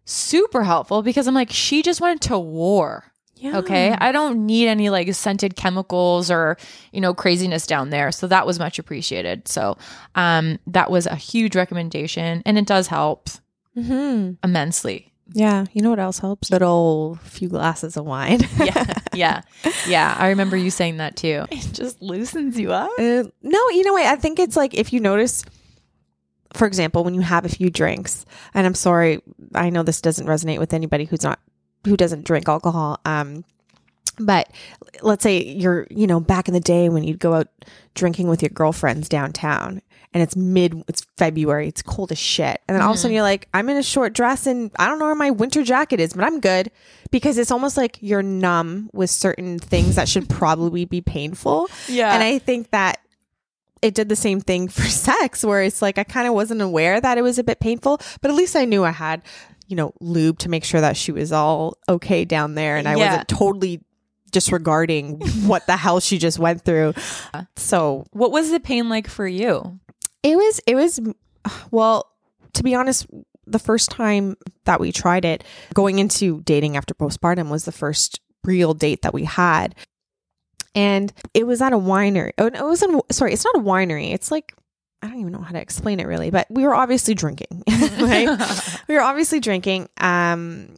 super 0.06 0.64
helpful 0.64 1.02
because 1.02 1.28
I'm 1.28 1.34
like, 1.34 1.52
she 1.52 1.82
just 1.82 2.02
went 2.02 2.22
to 2.24 2.38
war. 2.38 3.12
Yeah. 3.38 3.58
Okay. 3.58 3.92
I 3.92 4.12
don't 4.12 4.46
need 4.46 4.68
any 4.68 4.90
like 4.90 5.14
scented 5.14 5.56
chemicals 5.56 6.32
or, 6.32 6.58
you 6.94 7.02
know, 7.02 7.14
craziness 7.14 7.68
down 7.68 7.90
there. 7.90 8.12
So 8.12 8.28
that 8.28 8.48
was 8.48 8.60
much 8.60 8.80
appreciated. 8.80 9.48
So 9.48 9.78
um 10.16 10.58
that 10.68 10.90
was 10.90 11.06
a 11.06 11.16
huge 11.16 11.56
recommendation 11.56 12.42
and 12.46 12.58
it 12.58 12.66
does 12.66 12.88
help 12.88 13.30
mm-hmm. 13.78 14.34
immensely. 14.44 15.12
Yeah. 15.34 15.66
You 15.74 15.82
know 15.82 15.90
what 15.90 16.00
else 16.00 16.20
helps? 16.20 16.52
Little 16.52 17.18
few 17.24 17.50
glasses 17.50 17.98
of 17.98 18.06
wine. 18.06 18.42
Yeah. 18.58 18.86
Yeah. 19.14 19.42
Yeah. 19.88 20.16
I 20.18 20.30
remember 20.30 20.58
you 20.58 20.70
saying 20.70 20.98
that 20.98 21.16
too. 21.16 21.46
It 21.52 21.74
just 21.74 22.02
loosens 22.02 22.60
you 22.60 22.72
up. 22.72 22.92
Uh, 22.98 23.24
no, 23.42 23.70
you 23.70 23.84
know 23.84 23.94
what? 23.94 24.06
I 24.06 24.16
think 24.18 24.40
it's 24.40 24.56
like 24.56 24.74
if 24.74 24.92
you 24.94 25.00
notice 25.00 25.44
for 26.54 26.68
example, 26.68 27.04
when 27.04 27.14
you 27.14 27.22
have 27.22 27.44
a 27.44 27.50
few 27.50 27.70
drinks, 27.70 28.26
and 28.54 28.66
I'm 28.66 28.76
sorry, 28.76 29.22
I 29.54 29.70
know 29.70 29.84
this 29.84 30.00
doesn't 30.00 30.26
resonate 30.26 30.58
with 30.60 30.74
anybody 30.74 31.04
who's 31.04 31.24
not 31.24 31.40
who 31.86 31.98
doesn't 31.98 32.24
drink 32.24 32.48
alcohol. 32.48 33.00
Um, 33.06 33.44
but 34.18 34.50
let's 35.02 35.24
say 35.24 35.44
you're, 35.44 35.86
you 35.90 36.08
know, 36.08 36.20
back 36.20 36.48
in 36.48 36.54
the 36.54 36.60
day 36.60 36.88
when 36.88 37.04
you'd 37.04 37.20
go 37.20 37.34
out 37.34 37.48
drinking 37.94 38.28
with 38.28 38.42
your 38.42 38.50
girlfriends 38.50 39.10
downtown 39.10 39.82
and 40.14 40.24
it's 40.24 40.36
mid, 40.36 40.84
it's 40.88 41.06
February, 41.18 41.68
it's 41.68 41.82
cold 41.82 42.12
as 42.12 42.18
shit. 42.18 42.62
And 42.68 42.76
then 42.76 42.82
all 42.82 42.92
of 42.92 42.96
a 42.96 42.98
sudden 42.98 43.10
mm-hmm. 43.10 43.16
you're 43.16 43.24
like, 43.24 43.48
I'm 43.54 43.70
in 43.70 43.78
a 43.78 43.84
short 43.84 44.14
dress 44.14 44.48
and 44.48 44.72
I 44.78 44.88
don't 44.88 45.00
know 45.00 45.06
where 45.06 45.16
my 45.16 45.32
winter 45.32 45.64
jacket 45.64 46.00
is, 46.00 46.14
but 46.14 46.24
I'm 46.24 46.40
good 46.40 46.72
because 47.12 47.38
it's 47.38 47.52
almost 47.52 47.78
like 47.78 47.98
you're 48.02 48.24
numb 48.24 48.90
with 48.94 49.10
certain 49.10 49.60
things 49.60 49.96
that 49.96 50.08
should 50.08 50.30
probably 50.30 50.86
be 50.86 51.02
painful. 51.02 51.70
Yeah. 51.88 52.14
And 52.14 52.24
I 52.24 52.40
think 52.40 52.72
that 52.72 53.00
it 53.82 53.94
did 53.94 54.10
the 54.10 54.16
same 54.16 54.42
thing 54.42 54.68
for 54.70 54.84
sex 54.84 55.44
where 55.44 55.64
it's 55.64 55.82
like 55.82 55.98
I 55.98 56.04
kind 56.04 56.28
of 56.28 56.34
wasn't 56.34 56.62
aware 56.62 57.00
that 57.00 57.18
it 57.18 57.22
was 57.22 57.38
a 57.40 57.44
bit 57.44 57.60
painful, 57.60 58.00
but 58.22 58.32
at 58.32 58.36
least 58.36 58.56
I 58.56 58.66
knew 58.66 58.84
I 58.84 58.92
had, 58.92 59.22
you 59.68 59.76
know, 59.76 59.94
lube 60.00 60.40
to 60.40 60.50
make 60.50 60.64
sure 60.64 60.82
that 60.82 60.98
she 60.98 61.12
was 61.12 61.32
all 61.32 61.78
okay 61.90 62.26
down 62.26 62.56
there 62.56 62.78
and 62.78 62.88
I 62.88 62.96
Yeah. 62.96 63.10
wasn't 63.10 63.28
totally 63.28 63.82
disregarding 64.32 65.22
what 65.48 65.66
the 65.66 65.78
hell 65.78 66.00
she 66.02 66.18
just 66.18 66.38
went 66.40 66.64
through. 66.64 66.94
So, 67.58 68.06
what 68.12 68.32
was 68.32 68.52
the 68.52 68.60
pain 68.60 68.90
like 68.90 69.08
for 69.08 69.28
you? 69.28 69.80
It 70.26 70.36
was 70.36 70.60
it 70.66 70.76
was 70.76 71.00
well, 71.70 72.12
to 72.54 72.64
be 72.64 72.74
honest, 72.74 73.06
the 73.46 73.60
first 73.60 73.92
time 73.92 74.36
that 74.66 74.80
we 74.80 74.92
tried 74.92 75.24
it, 75.24 75.44
going 75.76 76.00
into 76.00 76.42
dating 76.42 76.76
after 76.76 76.96
postpartum 76.96 77.50
was 77.50 77.66
the 77.66 77.72
first 77.72 78.20
real 78.44 78.74
date 78.74 79.04
that 79.04 79.14
we 79.14 79.24
had. 79.24 79.76
And 80.74 81.14
it 81.34 81.46
was 81.46 81.62
at 81.62 81.74
a 81.74 81.78
winery. 81.78 82.32
Oh, 82.38 82.50
no, 82.50 82.66
it 82.66 82.70
wasn't 82.70 83.14
sorry, 83.14 83.34
it's 83.34 83.46
not 83.46 83.56
a 83.56 83.60
winery. 83.60 84.14
It's 84.14 84.32
like 84.32 84.56
I 85.04 85.08
don't 85.08 85.20
even 85.20 85.32
know 85.32 85.42
how 85.42 85.52
to 85.52 85.62
explain 85.62 86.00
it 86.00 86.08
really, 86.08 86.32
but 86.32 86.48
we 86.50 86.64
were 86.64 86.74
obviously 86.74 87.14
drinking, 87.14 87.64
right? 87.70 88.82
we 88.88 88.96
were 88.96 89.04
obviously 89.04 89.40
drinking. 89.40 89.90
Um 89.98 90.76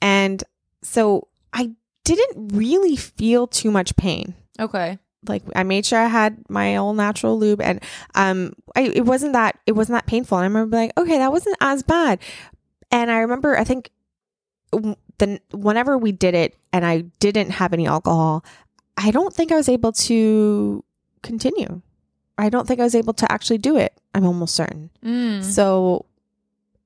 and 0.00 0.44
so 0.82 1.26
I 1.52 1.72
didn't 2.04 2.48
really 2.54 2.94
feel 2.94 3.48
too 3.48 3.72
much 3.72 3.96
pain 3.96 4.34
okay. 4.60 4.98
Like 5.28 5.42
I 5.54 5.62
made 5.62 5.86
sure 5.86 5.98
I 5.98 6.06
had 6.06 6.38
my 6.48 6.76
own 6.76 6.96
natural 6.96 7.38
lube 7.38 7.60
and 7.60 7.82
um 8.14 8.54
I, 8.76 8.82
it 8.82 9.04
wasn't 9.04 9.32
that 9.34 9.58
it 9.66 9.72
wasn't 9.72 9.96
that 9.96 10.06
painful. 10.06 10.38
And 10.38 10.44
I 10.44 10.46
remember 10.46 10.76
like, 10.76 10.92
okay, 10.98 11.18
that 11.18 11.32
wasn't 11.32 11.56
as 11.60 11.82
bad. 11.82 12.18
And 12.90 13.10
I 13.10 13.18
remember 13.20 13.56
I 13.56 13.64
think 13.64 13.90
w- 14.72 14.96
the 15.18 15.40
whenever 15.52 15.96
we 15.98 16.12
did 16.12 16.34
it 16.34 16.56
and 16.72 16.84
I 16.84 17.02
didn't 17.20 17.50
have 17.50 17.72
any 17.72 17.86
alcohol, 17.86 18.44
I 18.96 19.10
don't 19.10 19.34
think 19.34 19.52
I 19.52 19.56
was 19.56 19.68
able 19.68 19.92
to 19.92 20.84
continue. 21.22 21.80
I 22.36 22.48
don't 22.48 22.66
think 22.66 22.80
I 22.80 22.84
was 22.84 22.94
able 22.94 23.14
to 23.14 23.30
actually 23.30 23.58
do 23.58 23.76
it. 23.76 23.92
I'm 24.14 24.24
almost 24.24 24.54
certain. 24.54 24.90
Mm. 25.04 25.42
So 25.42 26.06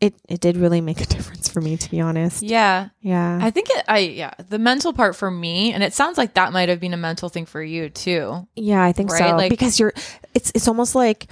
it 0.01 0.15
it 0.29 0.41
did 0.41 0.57
really 0.57 0.81
make 0.81 1.01
a 1.01 1.07
difference 1.15 1.49
for 1.49 1.61
me 1.61 1.77
to 1.77 1.91
be 1.91 2.01
honest. 2.01 2.43
Yeah. 2.43 2.89
Yeah. 3.01 3.39
I 3.43 3.51
think 3.51 3.69
it, 3.71 3.85
I, 3.89 3.99
yeah, 3.99 4.33
the 4.49 4.59
mental 4.59 4.93
part 4.93 5.17
for 5.17 5.31
me, 5.31 5.73
and 5.73 5.83
it 5.83 5.93
sounds 5.93 6.17
like 6.19 6.35
that 6.35 6.53
might 6.53 6.69
have 6.69 6.81
been 6.81 6.95
a 6.95 6.99
mental 6.99 7.29
thing 7.29 7.47
for 7.47 7.63
you 7.63 7.89
too. 7.91 8.47
Yeah, 8.55 8.83
I 8.83 8.93
think 8.93 9.11
Right? 9.11 9.19
so. 9.31 9.37
Like- 9.37 9.51
because 9.51 9.79
you're 9.81 9.93
it's 10.35 10.53
it's 10.55 10.69
almost 10.69 10.95
like 10.95 11.29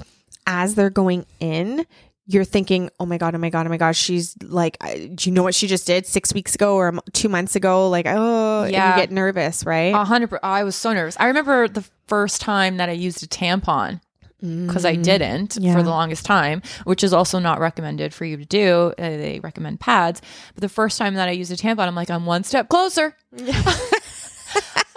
as 0.47 0.75
they're 0.75 0.91
going 0.91 1.27
in, 1.41 1.87
you're 2.29 2.45
thinking, 2.45 2.91
"Oh 2.99 3.07
my 3.07 3.19
god, 3.19 3.35
oh 3.37 3.39
my 3.39 3.51
god, 3.51 3.67
oh 3.67 3.71
my 3.71 3.77
god, 3.77 3.95
she's 3.95 4.35
like 4.43 4.77
I- 4.81 5.11
do 5.15 5.31
you 5.31 5.35
know 5.35 5.43
what 5.45 5.55
she 5.55 5.69
just 5.69 5.87
did 5.87 6.07
6 6.07 6.35
weeks 6.35 6.55
ago 6.57 6.75
or 6.75 6.93
2 7.13 7.29
months 7.29 7.55
ago?" 7.57 7.89
Like, 7.89 8.07
"Oh, 8.09 8.65
Yeah. 8.65 8.97
you 8.97 9.01
get 9.03 9.13
nervous, 9.13 9.65
right?" 9.65 9.95
A 9.95 10.05
hundred. 10.05 10.31
per- 10.31 10.41
I 10.43 10.65
was 10.65 10.75
so 10.75 10.93
nervous. 10.93 11.17
I 11.21 11.27
remember 11.27 11.69
the 11.69 11.85
first 12.09 12.41
time 12.41 12.79
that 12.79 12.89
I 12.89 12.93
used 12.93 13.23
a 13.23 13.27
tampon 13.29 14.01
because 14.41 14.85
I 14.85 14.97
Mm. 14.97 15.03
didn't 15.03 15.57
Yeah. 15.61 15.73
for 15.75 15.83
the 15.83 15.91
longest 15.91 16.25
time, 16.27 16.63
which 16.85 17.03
is 17.03 17.13
also 17.13 17.39
not 17.39 17.59
recommended 17.59 18.13
for 18.15 18.25
you 18.25 18.37
to 18.37 18.45
do. 18.45 18.93
Uh, 18.99 19.03
they 19.03 19.41
recommend 19.43 19.81
pads. 19.81 20.21
But 20.55 20.61
the 20.61 20.69
first 20.69 20.99
time 20.99 21.15
that 21.15 21.29
I 21.29 21.33
used 21.33 21.51
a 21.51 21.57
tampon, 21.57 21.87
I'm 21.87 21.95
like, 21.95 22.11
I'm 22.11 22.27
one 22.27 22.45
step 22.45 22.69
closer. 22.69 23.17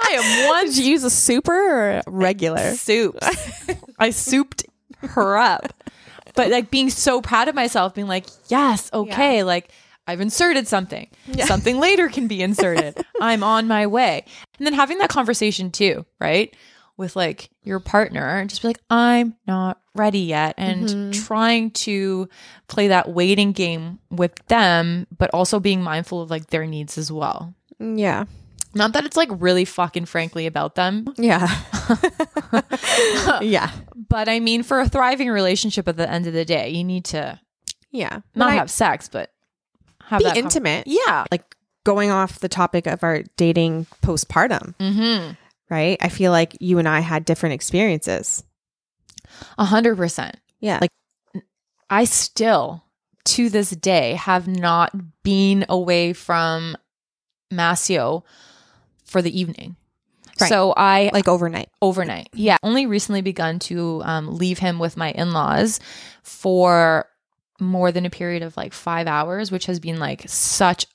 I 0.01 0.11
am 0.13 0.47
one 0.49 0.65
Did 0.65 0.77
you 0.77 0.85
use 0.91 1.03
a 1.03 1.09
super 1.09 1.97
or 1.97 2.01
regular? 2.07 2.71
soups. 2.75 3.27
I 3.99 4.09
souped 4.11 4.65
her 5.01 5.37
up. 5.37 5.73
But 6.35 6.49
like 6.51 6.71
being 6.71 6.89
so 6.89 7.21
proud 7.21 7.47
of 7.47 7.55
myself, 7.55 7.93
being 7.95 8.07
like, 8.07 8.25
yes, 8.47 8.89
okay, 8.93 9.43
like 9.43 9.71
I've 10.07 10.21
inserted 10.21 10.67
something. 10.67 11.07
Something 11.45 11.79
later 11.79 12.07
can 12.07 12.27
be 12.27 12.41
inserted. 12.41 12.97
I'm 13.21 13.43
on 13.43 13.67
my 13.67 13.87
way. 13.87 14.25
And 14.57 14.65
then 14.65 14.73
having 14.73 14.97
that 14.99 15.09
conversation 15.09 15.69
too, 15.71 16.05
right? 16.19 16.55
With 16.99 17.15
like 17.15 17.49
your 17.63 17.79
partner 17.79 18.37
and 18.37 18.49
just 18.49 18.61
be 18.61 18.67
like, 18.67 18.81
I'm 18.89 19.35
not 19.47 19.79
ready 19.95 20.19
yet. 20.19 20.53
And 20.57 21.13
trying 21.13 21.71
to 21.71 22.27
play 22.67 22.89
that 22.89 23.09
waiting 23.09 23.53
game 23.53 23.99
with 24.11 24.35
them, 24.47 25.07
but 25.17 25.29
also 25.33 25.59
being 25.59 25.81
mindful 25.81 26.21
of 26.21 26.29
like 26.29 26.47
their 26.47 26.65
needs 26.67 26.97
as 26.97 27.09
well. 27.11 27.55
Yeah. 27.79 28.25
Not 28.75 28.93
that 28.93 29.05
it's 29.05 29.17
like 29.17 29.29
really 29.31 29.63
fucking 29.65 30.05
frankly 30.05 30.45
about 30.45 30.75
them, 30.75 31.07
Yeah. 31.17 31.47
yeah. 33.41 33.71
But 34.09 34.29
I 34.29 34.39
mean, 34.39 34.63
for 34.63 34.79
a 34.79 34.87
thriving 34.89 35.29
relationship 35.29 35.87
at 35.87 35.97
the 35.97 36.09
end 36.09 36.27
of 36.27 36.33
the 36.33 36.45
day, 36.45 36.69
you 36.69 36.83
need 36.83 37.05
to 37.05 37.39
Yeah. 37.91 38.19
not 38.35 38.49
I- 38.51 38.55
have 38.55 38.69
sex, 38.69 39.07
but 39.09 39.31
have 40.03 40.19
be 40.19 40.29
intimate. 40.35 40.85
yeah. 40.87 41.25
Like 41.31 41.55
going 41.83 42.11
off 42.11 42.39
the 42.39 42.49
topic 42.49 42.87
of 42.87 43.03
our 43.03 43.23
dating 43.37 43.87
postpartum, 44.03 44.75
Mm-hmm. 44.75 45.33
Right? 45.69 45.97
I 46.01 46.09
feel 46.09 46.31
like 46.31 46.57
you 46.59 46.77
and 46.79 46.87
I 46.87 46.99
had 47.01 47.25
different 47.25 47.53
experiences. 47.53 48.43
A 49.57 49.65
hundred 49.65 49.95
percent. 49.97 50.37
Yeah. 50.59 50.79
Like 50.81 50.91
I 51.89 52.03
still, 52.05 52.83
to 53.25 53.49
this 53.49 53.69
day, 53.71 54.13
have 54.13 54.47
not 54.47 54.93
been 55.23 55.65
away 55.69 56.13
from 56.13 56.75
Masio 57.51 58.23
for 59.05 59.21
the 59.21 59.39
evening. 59.39 59.75
Right. 60.39 60.49
So 60.49 60.73
I 60.75 61.09
like 61.13 61.27
overnight. 61.27 61.69
overnight. 61.81 62.29
Yeah. 62.33 62.57
Only 62.63 62.85
recently 62.85 63.21
begun 63.21 63.59
to 63.59 64.01
um, 64.05 64.37
leave 64.37 64.59
him 64.59 64.79
with 64.79 64.95
my 64.97 65.11
in 65.11 65.31
laws 65.31 65.79
for 66.23 67.07
more 67.59 67.91
than 67.91 68.05
a 68.05 68.09
period 68.09 68.41
of 68.41 68.55
like 68.55 68.71
five 68.73 69.05
hours, 69.07 69.51
which 69.51 69.65
has 69.65 69.79
been 69.79 69.99
like 69.99 70.23
such 70.27 70.85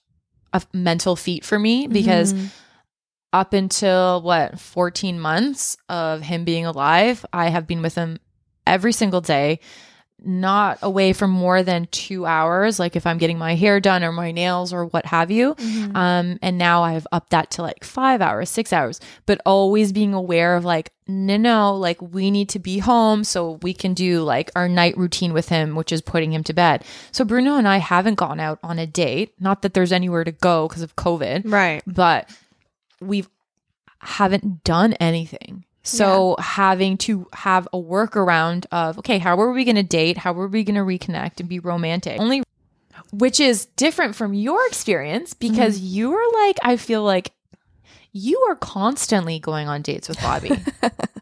a 0.55 0.63
mental 0.73 1.15
feat 1.17 1.45
for 1.45 1.59
me 1.59 1.87
because 1.89 2.33
Mhm. 2.33 2.51
Up 3.35 3.53
until 3.53 4.23
what 4.23 4.61
14 4.61 5.19
months 5.19 5.77
of 5.89 6.23
him 6.23 6.45
being 6.45 6.65
alive, 6.65 7.27
I 7.33 7.49
have 7.49 7.67
been 7.67 7.83
with 7.83 7.97
him 7.97 8.21
every 8.65 8.93
single 8.93 9.21
day. 9.21 9.59
Not 10.27 10.79
away 10.81 11.13
for 11.13 11.27
more 11.27 11.65
than 11.65 11.89
two 11.91 12.25
hours, 12.25 12.79
like 12.79 12.95
if 12.95 13.07
I'm 13.07 13.19
getting 13.19 13.37
my 13.37 13.57
hair 13.57 13.81
done 13.81 14.05
or 14.05 14.13
my 14.13 14.31
nails 14.31 14.73
or 14.73 14.87
what 14.87 15.05
have 15.07 15.33
you. 15.33 15.57
Mm-hmm. 15.57 15.97
Um, 15.97 16.39
and 16.41 16.57
now 16.57 16.85
I've 16.85 17.09
upped 17.11 17.31
that 17.31 17.51
to 17.53 17.63
like 17.63 17.83
five 17.83 18.23
hours, 18.23 18.49
six 18.49 18.73
hours, 18.73 19.01
but 19.27 19.41
always 19.45 19.93
being 19.93 20.15
aware 20.15 20.55
of 20.55 20.65
like, 20.65 20.93
no, 21.09 21.37
no, 21.37 21.75
like 21.77 22.01
we 22.01 22.31
need 22.31 22.49
to 22.51 22.61
be 22.61 22.79
home 22.79 23.25
so 23.25 23.59
we 23.63 23.75
can 23.75 23.93
do 23.93 24.23
like 24.23 24.51
our 24.55 24.69
night 24.69 24.97
routine 24.97 25.33
with 25.33 25.49
him, 25.49 25.75
which 25.75 25.91
is 25.91 26.01
putting 26.01 26.33
him 26.33 26.45
to 26.45 26.55
bed. 26.55 26.85
So 27.11 27.25
Bruno 27.25 27.57
and 27.57 27.67
I 27.67 27.79
haven't 27.79 28.15
gone 28.15 28.39
out 28.39 28.61
on 28.63 28.79
a 28.79 28.87
date. 28.87 29.35
Not 29.41 29.63
that 29.63 29.75
there's 29.75 29.93
anywhere 29.93 30.25
to 30.25 30.33
go 30.33 30.69
because 30.69 30.83
of 30.83 30.95
COVID, 30.97 31.53
right. 31.53 31.83
but 31.87 32.31
we've 33.07 33.29
haven't 34.01 34.65
done 34.65 34.95
anything. 34.95 35.65
So 35.87 36.37
having 36.39 36.97
to 36.99 37.29
have 37.35 37.69
a 37.73 37.79
workaround 37.79 38.65
of 38.73 38.99
okay, 38.99 39.19
how 39.19 39.39
are 39.39 39.53
we 39.53 39.65
going 39.65 39.77
to 39.77 39.83
date? 39.83 40.17
How 40.17 40.33
are 40.33 40.49
we 40.49 40.65
going 40.65 40.77
to 40.77 40.81
reconnect 40.81 41.41
and 41.41 41.49
be 41.49 41.59
romantic? 41.59 42.21
Only 42.21 42.43
which 43.13 43.39
is 43.39 43.67
different 43.77 44.17
from 44.17 44.35
your 44.35 44.67
experience 44.67 45.35
because 45.35 45.79
you 45.79 46.13
are 46.15 46.47
like 46.47 46.59
I 46.63 46.77
feel 46.77 47.03
like 47.03 47.33
you 48.13 48.39
are 48.49 48.57
constantly 48.57 49.39
going 49.39 49.69
on 49.69 49.83
dates 49.83 50.09
with 50.09 50.21
Bobby. 50.21 50.53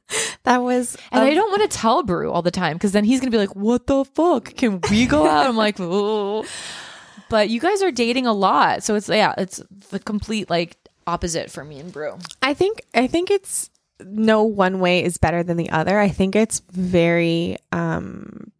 That 0.45 0.59
was 0.59 0.97
And 1.11 1.23
um, 1.23 1.29
I 1.29 1.35
don't 1.35 1.51
want 1.51 1.71
to 1.71 1.77
tell 1.77 2.03
Brew 2.03 2.31
all 2.31 2.43
the 2.43 2.51
time 2.51 2.75
because 2.77 2.93
then 2.93 3.05
he's 3.05 3.21
going 3.21 3.31
to 3.31 3.35
be 3.35 3.39
like, 3.39 3.55
what 3.55 3.87
the 3.87 4.05
fuck? 4.05 4.55
Can 4.57 4.81
we 4.91 5.07
go 5.07 5.27
out? 5.27 5.47
I'm 5.47 5.57
like, 5.57 5.77
oh. 5.81 6.45
But 7.29 7.49
you 7.49 7.61
guys 7.61 7.83
are 7.83 7.91
dating 7.91 8.27
a 8.27 8.33
lot. 8.33 8.83
So 8.83 8.95
it's, 8.95 9.09
yeah, 9.09 9.35
it's 9.39 9.63
the 9.91 9.99
complete 9.99 10.51
like 10.51 10.77
opposite 11.07 11.51
for 11.51 11.65
me 11.65 11.79
and 11.81 11.93
Brew. 11.93 12.19
I 12.43 12.55
think 12.55 12.83
I 12.95 13.07
think 13.07 13.31
it's 13.31 13.71
no 14.05 14.43
one 14.43 14.81
way 14.81 15.03
is 15.05 15.19
better 15.19 15.43
than 15.43 15.57
the 15.57 15.71
other. 15.71 15.99
I 15.99 16.09
think 16.09 16.37
it's 16.37 16.61
very 16.71 17.59
um 17.71 18.53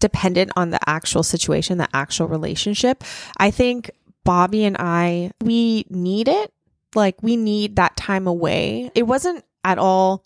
dependent 0.00 0.50
on 0.56 0.70
the 0.70 0.80
actual 0.88 1.22
situation, 1.22 1.78
the 1.78 1.88
actual 1.94 2.26
relationship. 2.26 3.04
I 3.36 3.50
think 3.50 3.90
Bobby 4.24 4.64
and 4.64 4.76
I 4.78 5.32
we 5.40 5.86
need 5.90 6.28
it. 6.28 6.52
Like 6.94 7.22
we 7.22 7.36
need 7.36 7.76
that 7.76 7.96
time 7.96 8.26
away. 8.26 8.90
It 8.94 9.04
wasn't 9.04 9.44
at 9.64 9.78
all 9.78 10.24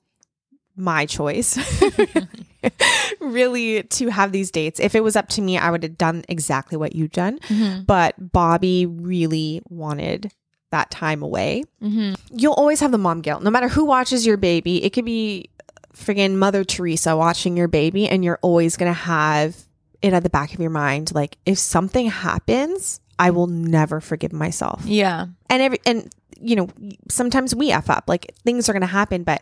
my 0.77 1.07
choice. 1.07 1.59
really 3.21 3.83
to 3.85 4.09
have 4.09 4.33
these 4.33 4.51
dates. 4.51 4.81
If 4.81 4.95
it 4.95 5.03
was 5.03 5.17
up 5.17 5.29
to 5.31 5.43
me, 5.43 5.59
I 5.59 5.71
would 5.71 5.83
have 5.83 5.99
done 5.99 6.25
exactly 6.29 6.77
what 6.77 6.95
you've 6.95 7.13
done. 7.13 7.39
Mm-hmm. 7.41 7.83
But 7.83 8.33
Bobby 8.33 8.87
really 8.87 9.63
wanted 9.69 10.33
that 10.71 10.91
time 10.91 11.23
away 11.23 11.63
Mm-hmm. 11.83 12.15
you'll 12.37 12.53
always 12.55 12.81
have 12.81 12.91
the 12.91 12.99
mom 12.99 13.21
guilt. 13.21 13.43
No 13.43 13.51
matter 13.51 13.69
who 13.69 13.85
watches 13.85 14.27
your 14.27 14.37
baby, 14.37 14.85
it 14.85 14.91
could 14.93 15.05
be 15.05 15.51
friggin' 15.95 16.35
Mother 16.35 16.65
Teresa 16.65 17.17
watching 17.17 17.57
your 17.57 17.69
baby, 17.69 18.09
and 18.09 18.25
you're 18.25 18.39
always 18.43 18.77
gonna 18.77 18.93
have 18.93 19.57
it 20.03 20.13
at 20.13 20.23
the 20.23 20.31
back 20.31 20.53
of 20.53 20.61
your 20.61 20.71
mind 20.71 21.15
like 21.15 21.39
if 21.47 21.59
something 21.59 22.07
happens, 22.11 23.01
I 23.19 23.31
will 23.31 23.47
never 23.47 24.01
forgive 24.01 24.33
myself. 24.33 24.83
Yeah. 24.85 25.27
And 25.49 25.63
every 25.63 25.79
and 25.87 26.13
you 26.39 26.55
know, 26.55 26.69
sometimes 27.09 27.55
we 27.55 27.71
f 27.73 27.89
up. 27.89 28.05
Like 28.09 28.35
things 28.45 28.69
are 28.69 28.75
going 28.75 28.83
to 28.83 28.87
happen, 28.87 29.23
but 29.23 29.41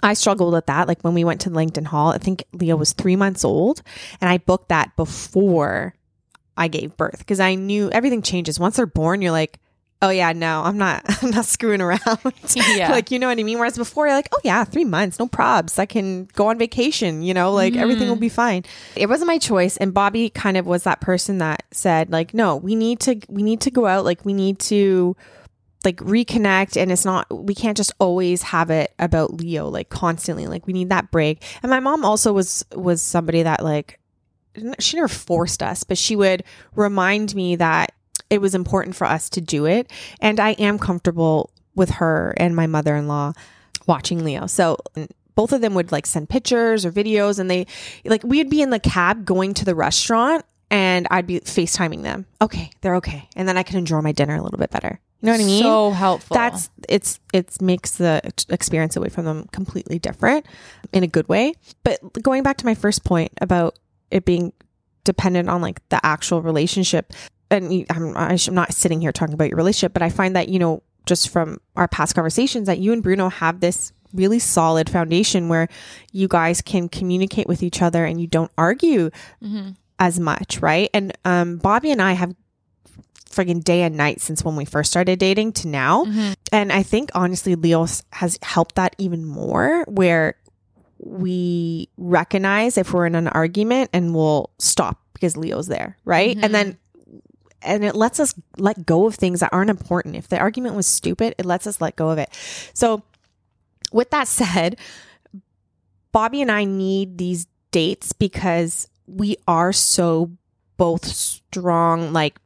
I 0.00 0.14
struggled 0.14 0.52
with 0.54 0.66
that. 0.66 0.86
Like 0.86 1.02
when 1.02 1.12
we 1.12 1.24
went 1.24 1.40
to 1.40 1.50
Langdon 1.50 1.86
Hall, 1.86 2.12
I 2.12 2.18
think 2.18 2.44
Leo 2.52 2.76
was 2.76 2.92
three 2.92 3.16
months 3.16 3.44
old, 3.44 3.82
and 4.20 4.30
I 4.30 4.38
booked 4.38 4.68
that 4.68 4.94
before 4.94 5.92
I 6.56 6.68
gave 6.68 6.96
birth 6.96 7.18
because 7.18 7.40
I 7.40 7.56
knew 7.56 7.90
everything 7.90 8.22
changes 8.22 8.60
once 8.60 8.76
they're 8.76 8.86
born. 8.86 9.22
You're 9.22 9.32
like, 9.32 9.58
oh 10.02 10.10
yeah, 10.10 10.32
no, 10.32 10.62
I'm 10.62 10.78
not, 10.78 11.04
I'm 11.22 11.30
not 11.30 11.44
screwing 11.44 11.80
around. 11.80 12.00
Yeah. 12.56 12.90
like 12.90 13.10
you 13.10 13.18
know 13.18 13.28
what 13.28 13.38
I 13.38 13.42
mean. 13.42 13.58
Whereas 13.58 13.76
before, 13.76 14.06
you're 14.06 14.16
like, 14.16 14.28
oh 14.32 14.40
yeah, 14.44 14.64
three 14.64 14.84
months, 14.84 15.18
no 15.18 15.26
probs. 15.26 15.78
I 15.78 15.86
can 15.86 16.24
go 16.34 16.48
on 16.48 16.58
vacation. 16.58 17.22
You 17.22 17.34
know, 17.34 17.52
like 17.52 17.76
everything 17.76 18.08
will 18.08 18.14
mm-hmm. 18.14 18.20
be 18.20 18.28
fine. 18.28 18.64
It 18.96 19.08
wasn't 19.08 19.28
my 19.28 19.38
choice, 19.38 19.76
and 19.76 19.94
Bobby 19.94 20.30
kind 20.30 20.56
of 20.56 20.66
was 20.66 20.84
that 20.84 21.00
person 21.00 21.38
that 21.38 21.64
said, 21.70 22.10
like, 22.10 22.34
no, 22.34 22.56
we 22.56 22.74
need 22.74 23.00
to, 23.00 23.20
we 23.28 23.42
need 23.42 23.60
to 23.62 23.70
go 23.70 23.86
out. 23.86 24.04
Like 24.04 24.24
we 24.24 24.32
need 24.32 24.58
to 24.60 25.16
like 25.84 25.96
reconnect 25.98 26.80
and 26.80 26.92
it's 26.92 27.04
not 27.04 27.26
we 27.32 27.54
can't 27.54 27.76
just 27.76 27.92
always 27.98 28.42
have 28.42 28.70
it 28.70 28.92
about 28.98 29.32
leo 29.34 29.68
like 29.68 29.88
constantly 29.88 30.46
like 30.46 30.66
we 30.66 30.72
need 30.72 30.90
that 30.90 31.10
break 31.10 31.42
and 31.62 31.70
my 31.70 31.80
mom 31.80 32.04
also 32.04 32.32
was 32.32 32.64
was 32.74 33.00
somebody 33.00 33.42
that 33.42 33.64
like 33.64 33.98
she 34.78 34.96
never 34.96 35.08
forced 35.08 35.62
us 35.62 35.84
but 35.84 35.96
she 35.96 36.14
would 36.14 36.44
remind 36.74 37.34
me 37.34 37.56
that 37.56 37.92
it 38.30 38.40
was 38.40 38.54
important 38.54 38.96
for 38.96 39.06
us 39.06 39.28
to 39.28 39.40
do 39.40 39.66
it 39.66 39.90
and 40.20 40.40
i 40.40 40.50
am 40.52 40.78
comfortable 40.78 41.50
with 41.74 41.90
her 41.90 42.34
and 42.36 42.56
my 42.56 42.66
mother-in-law 42.66 43.32
watching 43.86 44.24
leo 44.24 44.46
so 44.46 44.76
both 45.34 45.52
of 45.52 45.60
them 45.60 45.74
would 45.74 45.92
like 45.92 46.06
send 46.06 46.28
pictures 46.28 46.84
or 46.84 46.92
videos 46.92 47.38
and 47.38 47.50
they 47.50 47.66
like 48.04 48.22
we'd 48.24 48.50
be 48.50 48.62
in 48.62 48.70
the 48.70 48.80
cab 48.80 49.24
going 49.24 49.54
to 49.54 49.64
the 49.64 49.74
restaurant 49.74 50.44
and 50.70 51.06
I'd 51.10 51.26
be 51.26 51.40
FaceTiming 51.40 52.02
them. 52.02 52.26
Okay, 52.40 52.70
they're 52.80 52.96
okay. 52.96 53.28
And 53.34 53.48
then 53.48 53.56
I 53.56 53.62
can 53.62 53.76
enjoy 53.76 54.00
my 54.00 54.12
dinner 54.12 54.36
a 54.36 54.42
little 54.42 54.58
bit 54.58 54.70
better. 54.70 55.00
You 55.20 55.26
know 55.26 55.32
what 55.32 55.40
I 55.40 55.44
mean? 55.44 55.62
So 55.62 55.90
helpful. 55.90 56.34
That's 56.34 56.70
it's 56.88 57.20
it 57.32 57.60
makes 57.60 57.92
the 57.92 58.22
experience 58.48 58.96
away 58.96 59.10
from 59.10 59.26
them 59.26 59.48
completely 59.52 59.98
different 59.98 60.46
in 60.92 61.02
a 61.02 61.06
good 61.06 61.28
way. 61.28 61.54
But 61.82 62.22
going 62.22 62.42
back 62.42 62.56
to 62.58 62.66
my 62.66 62.74
first 62.74 63.04
point 63.04 63.32
about 63.40 63.78
it 64.10 64.24
being 64.24 64.52
dependent 65.04 65.50
on 65.50 65.60
like 65.60 65.86
the 65.90 66.04
actual 66.04 66.40
relationship, 66.40 67.12
and 67.50 67.86
I'm 67.90 68.16
I'm 68.16 68.38
not 68.52 68.72
sitting 68.74 69.00
here 69.00 69.12
talking 69.12 69.34
about 69.34 69.48
your 69.48 69.56
relationship, 69.56 69.92
but 69.92 70.02
I 70.02 70.10
find 70.10 70.36
that 70.36 70.48
you 70.48 70.58
know 70.58 70.82
just 71.06 71.28
from 71.30 71.58
our 71.76 71.88
past 71.88 72.14
conversations 72.14 72.66
that 72.66 72.78
you 72.78 72.92
and 72.92 73.02
Bruno 73.02 73.28
have 73.30 73.60
this 73.60 73.92
really 74.12 74.38
solid 74.38 74.90
foundation 74.90 75.48
where 75.48 75.68
you 76.12 76.28
guys 76.28 76.60
can 76.62 76.88
communicate 76.88 77.46
with 77.46 77.62
each 77.62 77.80
other 77.80 78.04
and 78.04 78.20
you 78.20 78.26
don't 78.26 78.50
argue 78.58 79.10
Mm-hmm. 79.42 79.70
as 79.98 80.18
much, 80.20 80.60
right? 80.60 80.90
And 80.92 81.16
um, 81.24 81.56
Bobby 81.58 81.90
and 81.90 82.02
I 82.02 82.12
have 82.12 82.34
friggin' 83.30 83.62
day 83.62 83.82
and 83.82 83.96
night 83.96 84.20
since 84.20 84.44
when 84.44 84.56
we 84.56 84.64
first 84.64 84.90
started 84.90 85.18
dating 85.20 85.52
to 85.52 85.68
now. 85.68 86.04
Mm-hmm. 86.04 86.32
And 86.52 86.72
I 86.72 86.82
think 86.82 87.10
honestly, 87.14 87.54
Leo 87.54 87.86
has 88.12 88.38
helped 88.42 88.74
that 88.74 88.96
even 88.98 89.24
more 89.24 89.84
where 89.86 90.34
we 90.98 91.88
recognize 91.96 92.76
if 92.76 92.92
we're 92.92 93.06
in 93.06 93.14
an 93.14 93.28
argument 93.28 93.90
and 93.92 94.14
we'll 94.14 94.50
stop 94.58 94.98
because 95.14 95.36
Leo's 95.36 95.68
there, 95.68 95.96
right? 96.04 96.36
Mhm. 96.36 96.44
And 96.44 96.54
then 96.54 96.78
and 97.62 97.84
it 97.84 97.94
lets 97.94 98.18
us 98.20 98.34
let 98.56 98.86
go 98.86 99.06
of 99.06 99.14
things 99.14 99.40
that 99.40 99.50
aren't 99.52 99.70
important. 99.70 100.16
If 100.16 100.28
the 100.28 100.38
argument 100.38 100.74
was 100.74 100.86
stupid, 100.86 101.34
it 101.38 101.44
lets 101.44 101.66
us 101.66 101.80
let 101.80 101.96
go 101.96 102.10
of 102.10 102.18
it. 102.18 102.28
So 102.74 103.02
with 103.92 104.10
that 104.10 104.28
said, 104.40 104.76
Bobby 106.12 106.42
and 106.42 106.50
I 106.50 106.64
need 106.64 107.18
these 107.18 107.46
dates 107.70 108.12
because 108.12 108.88
we 109.06 109.36
are 109.46 109.72
so 109.72 110.30
both 110.76 111.06
strong 111.06 112.12
like 112.12 112.38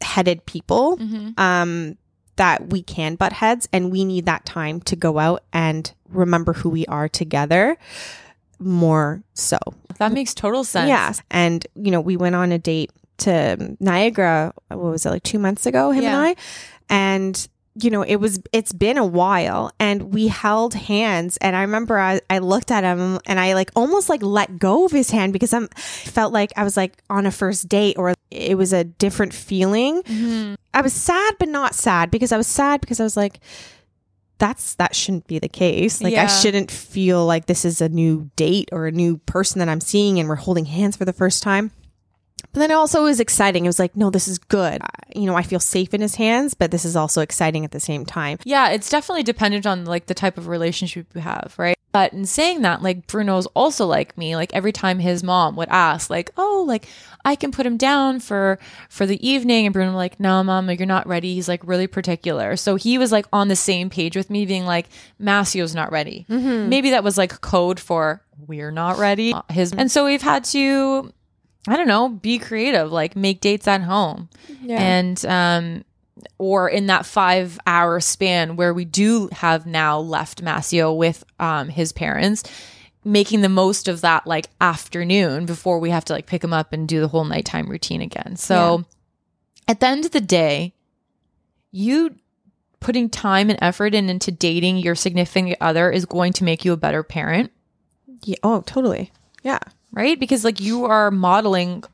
headed 0.00 0.44
people 0.46 0.96
Mm-hmm. 0.98 1.40
um 1.40 1.96
that 2.36 2.68
we 2.70 2.82
can 2.82 3.14
butt 3.14 3.32
heads 3.32 3.68
and 3.72 3.92
we 3.92 4.04
need 4.04 4.26
that 4.26 4.44
time 4.44 4.80
to 4.82 4.96
go 4.96 5.18
out 5.20 5.44
and 5.52 5.92
remember 6.08 6.52
who 6.52 6.68
we 6.68 6.84
are 6.86 7.08
together 7.08 7.76
more 8.58 9.22
so. 9.34 9.56
That 9.98 10.12
makes 10.12 10.34
total 10.34 10.64
sense. 10.64 10.88
Yes. 10.88 11.22
And 11.30 11.64
you 11.76 11.90
know, 11.92 12.00
we 12.00 12.16
went 12.16 12.34
on 12.34 12.50
a 12.52 12.58
date 12.58 12.90
to 13.18 13.76
Niagara 13.80 14.52
what 14.68 14.78
was 14.78 15.06
it 15.06 15.10
like 15.10 15.22
2 15.22 15.38
months 15.38 15.66
ago 15.66 15.90
him 15.90 16.02
Yeah. 16.02 16.16
and 16.16 16.26
I 16.28 16.36
and 16.88 17.48
you 17.76 17.90
know, 17.90 18.02
it 18.02 18.16
was 18.16 18.38
it's 18.52 18.72
been 18.72 18.98
a 18.98 19.04
while 19.04 19.72
and 19.80 20.14
we 20.14 20.28
held 20.28 20.74
hands 20.74 21.36
and 21.38 21.56
I 21.56 21.62
remember 21.62 21.98
I, 21.98 22.20
I 22.30 22.38
looked 22.38 22.70
at 22.70 22.84
him 22.84 23.18
and 23.26 23.40
I 23.40 23.54
like 23.54 23.72
almost 23.74 24.08
like 24.08 24.22
let 24.22 24.60
go 24.60 24.84
of 24.84 24.92
his 24.92 25.10
hand 25.10 25.32
because 25.32 25.52
I'm 25.52 25.66
felt 25.74 26.32
like 26.32 26.52
I 26.56 26.62
was 26.62 26.76
like 26.76 27.02
on 27.10 27.26
a 27.26 27.32
first 27.32 27.68
date 27.68 27.98
or 27.98 28.14
it 28.30 28.56
was 28.56 28.72
a 28.72 28.84
different 28.84 29.34
feeling. 29.34 30.04
Mhm. 30.04 30.54
I 30.72 30.82
was 30.82 30.92
sad, 30.92 31.34
but 31.40 31.48
not 31.48 31.74
sad 31.74 32.12
because 32.12 32.30
I 32.30 32.36
was 32.36 32.46
sad 32.46 32.80
because 32.80 33.00
I 33.00 33.02
was 33.02 33.16
like, 33.16 33.40
that's 34.38 34.74
that 34.76 34.94
shouldn't 34.94 35.26
be 35.26 35.40
the 35.40 35.48
case. 35.48 36.00
Like 36.00 36.12
Yeah. 36.12 36.24
I 36.24 36.26
shouldn't 36.28 36.70
feel 36.70 37.26
like 37.26 37.46
this 37.46 37.64
is 37.64 37.80
a 37.80 37.88
new 37.88 38.30
date 38.36 38.68
or 38.70 38.86
a 38.86 38.92
new 38.92 39.16
person 39.18 39.58
that 39.58 39.68
I'm 39.68 39.80
seeing 39.80 40.20
and 40.20 40.28
we're 40.28 40.36
holding 40.36 40.66
hands 40.66 40.96
for 40.96 41.04
the 41.04 41.12
first 41.12 41.42
time. 41.42 41.72
But 42.54 42.60
then 42.60 42.70
it 42.70 42.74
also 42.74 43.02
was 43.02 43.18
exciting. 43.18 43.64
It 43.64 43.68
was 43.68 43.80
like, 43.80 43.96
no, 43.96 44.10
this 44.10 44.28
is 44.28 44.38
good. 44.38 44.80
You 45.14 45.26
know, 45.26 45.34
I 45.34 45.42
feel 45.42 45.58
safe 45.58 45.92
in 45.92 46.00
his 46.00 46.14
hands, 46.14 46.54
but 46.54 46.70
this 46.70 46.84
is 46.84 46.94
also 46.94 47.20
exciting 47.20 47.64
at 47.64 47.72
the 47.72 47.80
same 47.80 48.06
time. 48.06 48.38
Yeah, 48.44 48.70
it's 48.70 48.88
definitely 48.88 49.24
dependent 49.24 49.66
on 49.66 49.84
like 49.84 50.06
the 50.06 50.14
type 50.14 50.38
of 50.38 50.46
relationship 50.46 51.08
you 51.14 51.20
have, 51.20 51.54
right? 51.58 51.76
But 51.90 52.12
in 52.12 52.26
saying 52.26 52.62
that, 52.62 52.82
like 52.82 53.06
Bruno's 53.08 53.46
also 53.54 53.86
like 53.86 54.16
me. 54.16 54.36
Like 54.36 54.52
every 54.54 54.72
time 54.72 55.00
his 55.00 55.22
mom 55.22 55.54
would 55.56 55.68
ask, 55.68 56.10
like, 56.10 56.30
"Oh, 56.36 56.64
like 56.66 56.88
I 57.24 57.36
can 57.36 57.52
put 57.52 57.66
him 57.66 57.76
down 57.76 58.18
for 58.18 58.58
for 58.88 59.06
the 59.06 59.24
evening," 59.24 59.66
and 59.66 59.72
Bruno 59.72 59.92
like, 59.92 60.18
"No, 60.18 60.42
mom, 60.42 60.66
like 60.66 60.80
you're 60.80 60.86
not 60.86 61.06
ready." 61.06 61.34
He's 61.34 61.48
like 61.48 61.60
really 61.64 61.86
particular. 61.86 62.56
So 62.56 62.74
he 62.74 62.98
was 62.98 63.12
like 63.12 63.26
on 63.32 63.46
the 63.46 63.54
same 63.54 63.90
page 63.90 64.16
with 64.16 64.28
me, 64.28 64.44
being 64.44 64.66
like, 64.66 64.88
"Masio's 65.20 65.72
not 65.72 65.92
ready." 65.92 66.26
Mm-hmm. 66.28 66.68
Maybe 66.68 66.90
that 66.90 67.04
was 67.04 67.16
like 67.16 67.40
code 67.40 67.78
for 67.78 68.22
we're 68.46 68.72
not 68.72 68.98
ready. 68.98 69.32
His 69.50 69.72
and 69.72 69.88
so 69.88 70.04
we've 70.04 70.22
had 70.22 70.42
to, 70.46 71.12
I 71.66 71.76
don't 71.76 71.88
know, 71.88 72.08
be 72.10 72.38
creative, 72.38 72.92
like 72.92 73.16
make 73.16 73.40
dates 73.40 73.66
at 73.66 73.82
home 73.82 74.28
and 74.78 75.24
um 75.26 75.84
or 76.38 76.68
in 76.68 76.86
that 76.86 77.04
five 77.06 77.58
hour 77.66 78.00
span 78.00 78.56
where 78.56 78.72
we 78.72 78.84
do 78.84 79.28
have 79.32 79.66
now 79.66 79.98
left 79.98 80.42
Masio 80.44 80.96
with 80.96 81.24
um 81.40 81.68
his 81.68 81.92
parents 81.92 82.44
making 83.04 83.42
the 83.42 83.48
most 83.48 83.88
of 83.88 84.00
that 84.00 84.26
like 84.26 84.48
afternoon 84.60 85.44
before 85.44 85.78
we 85.78 85.90
have 85.90 86.04
to 86.06 86.12
like 86.12 86.26
pick 86.26 86.42
him 86.42 86.52
up 86.52 86.72
and 86.72 86.88
do 86.88 87.00
the 87.00 87.08
whole 87.08 87.24
nighttime 87.24 87.68
routine 87.68 88.00
again 88.00 88.36
so 88.36 88.84
at 89.68 89.80
the 89.80 89.86
end 89.86 90.04
of 90.06 90.12
the 90.12 90.20
day 90.20 90.72
you 91.70 92.14
putting 92.80 93.10
time 93.10 93.50
and 93.50 93.58
effort 93.60 93.94
in 93.94 94.08
into 94.08 94.30
dating 94.30 94.78
your 94.78 94.94
significant 94.94 95.56
other 95.60 95.90
is 95.90 96.06
going 96.06 96.32
to 96.32 96.44
make 96.44 96.64
you 96.64 96.72
a 96.72 96.76
better 96.78 97.02
parent 97.02 97.50
Yeah. 98.22 98.36
Oh, 98.42 98.62
totally. 98.62 99.12
Yeah. 99.42 99.58
Right? 99.94 100.18
Because 100.18 100.44
like 100.44 100.60
you 100.60 100.84
are 100.84 101.10
modeling 101.10 101.84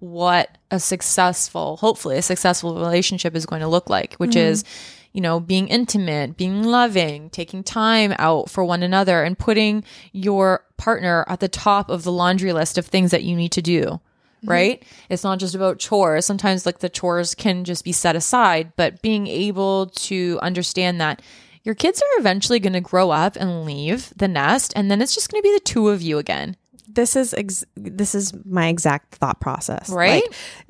what 0.00 0.56
a 0.70 0.80
successful, 0.80 1.76
hopefully 1.76 2.16
a 2.16 2.22
successful 2.22 2.74
relationship 2.74 3.36
is 3.36 3.46
going 3.46 3.60
to 3.60 3.68
look 3.68 3.88
like, 3.90 4.14
which 4.14 4.30
mm-hmm. 4.30 4.38
is, 4.38 4.64
you 5.12 5.20
know, 5.20 5.38
being 5.38 5.68
intimate, 5.68 6.36
being 6.36 6.62
loving, 6.62 7.28
taking 7.30 7.62
time 7.62 8.14
out 8.18 8.48
for 8.48 8.64
one 8.64 8.82
another 8.82 9.22
and 9.22 9.38
putting 9.38 9.84
your 10.12 10.64
partner 10.78 11.24
at 11.28 11.40
the 11.40 11.48
top 11.48 11.90
of 11.90 12.02
the 12.02 12.12
laundry 12.12 12.52
list 12.52 12.78
of 12.78 12.86
things 12.86 13.10
that 13.10 13.22
you 13.22 13.36
need 13.36 13.52
to 13.52 13.62
do. 13.62 13.82
Mm-hmm. 13.82 14.50
Right? 14.50 14.82
It's 15.10 15.22
not 15.22 15.38
just 15.38 15.54
about 15.54 15.78
chores. 15.78 16.24
Sometimes 16.24 16.64
like 16.64 16.78
the 16.78 16.88
chores 16.88 17.34
can 17.34 17.64
just 17.64 17.84
be 17.84 17.92
set 17.92 18.16
aside, 18.16 18.72
but 18.76 19.02
being 19.02 19.26
able 19.26 19.86
to 19.86 20.38
understand 20.40 20.98
that 21.02 21.20
your 21.62 21.74
kids 21.74 22.00
are 22.00 22.20
eventually 22.20 22.58
going 22.58 22.72
to 22.72 22.80
grow 22.80 23.10
up 23.10 23.36
and 23.36 23.66
leave 23.66 24.14
the 24.16 24.28
nest 24.28 24.72
and 24.74 24.90
then 24.90 25.02
it's 25.02 25.14
just 25.14 25.30
going 25.30 25.42
to 25.42 25.46
be 25.46 25.52
the 25.52 25.60
two 25.60 25.90
of 25.90 26.00
you 26.00 26.16
again. 26.16 26.56
This 26.92 27.16
is 27.16 27.34
ex- 27.34 27.64
this 27.76 28.14
is 28.14 28.32
my 28.44 28.68
exact 28.68 29.14
thought 29.16 29.40
process. 29.40 29.88
Right? 29.88 30.22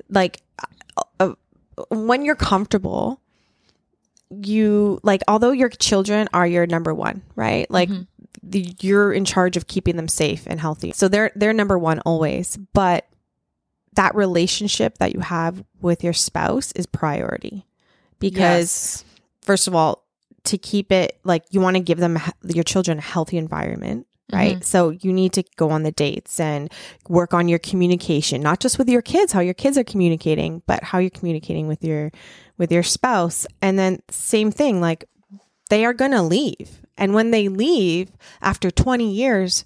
Like, 0.09 0.41
like 0.59 0.67
uh, 1.19 1.33
uh, 1.77 1.85
when 1.89 2.23
you're 2.25 2.35
comfortable, 2.35 3.19
you 4.29 4.99
like 5.03 5.21
although 5.27 5.51
your 5.51 5.69
children 5.69 6.29
are 6.33 6.47
your 6.47 6.65
number 6.65 6.93
one, 6.93 7.21
right? 7.35 7.69
Like 7.69 7.89
the, 8.43 8.73
you're 8.79 9.11
in 9.11 9.25
charge 9.25 9.57
of 9.57 9.67
keeping 9.67 9.95
them 9.95 10.07
safe 10.07 10.43
and 10.47 10.59
healthy. 10.59 10.91
So 10.93 11.07
they're 11.07 11.31
they're 11.35 11.53
number 11.53 11.77
one 11.77 11.99
always. 11.99 12.57
But 12.73 13.07
that 13.95 14.15
relationship 14.15 14.97
that 14.99 15.13
you 15.13 15.19
have 15.19 15.63
with 15.81 16.03
your 16.03 16.13
spouse 16.13 16.71
is 16.73 16.85
priority 16.85 17.65
because 18.19 19.03
first 19.41 19.67
of 19.67 19.75
all, 19.75 20.05
to 20.45 20.57
keep 20.57 20.91
it 20.91 21.19
like 21.23 21.43
you 21.51 21.59
want 21.59 21.75
to 21.75 21.81
give 21.81 21.99
them 21.99 22.17
your 22.43 22.63
children 22.63 22.97
a 22.97 23.01
healthy 23.01 23.37
environment, 23.37 24.07
right? 24.31 24.55
Mm-hmm. 24.55 24.63
So 24.63 24.89
you 24.89 25.13
need 25.13 25.33
to 25.33 25.43
go 25.55 25.69
on 25.69 25.83
the 25.83 25.91
dates 25.91 26.39
and 26.39 26.71
work 27.07 27.33
on 27.33 27.47
your 27.47 27.59
communication, 27.59 28.41
not 28.41 28.59
just 28.59 28.77
with 28.77 28.89
your 28.89 29.01
kids, 29.01 29.31
how 29.33 29.41
your 29.41 29.53
kids 29.53 29.77
are 29.77 29.83
communicating, 29.83 30.61
but 30.65 30.83
how 30.83 30.99
you're 30.99 31.09
communicating 31.09 31.67
with 31.67 31.83
your 31.83 32.11
with 32.57 32.71
your 32.71 32.83
spouse. 32.83 33.47
And 33.61 33.77
then 33.77 34.01
same 34.09 34.51
thing, 34.51 34.81
like 34.81 35.05
they 35.69 35.85
are 35.85 35.93
going 35.93 36.11
to 36.11 36.21
leave. 36.21 36.81
And 36.97 37.13
when 37.13 37.31
they 37.31 37.47
leave 37.47 38.11
after 38.41 38.69
20 38.69 39.11
years, 39.11 39.63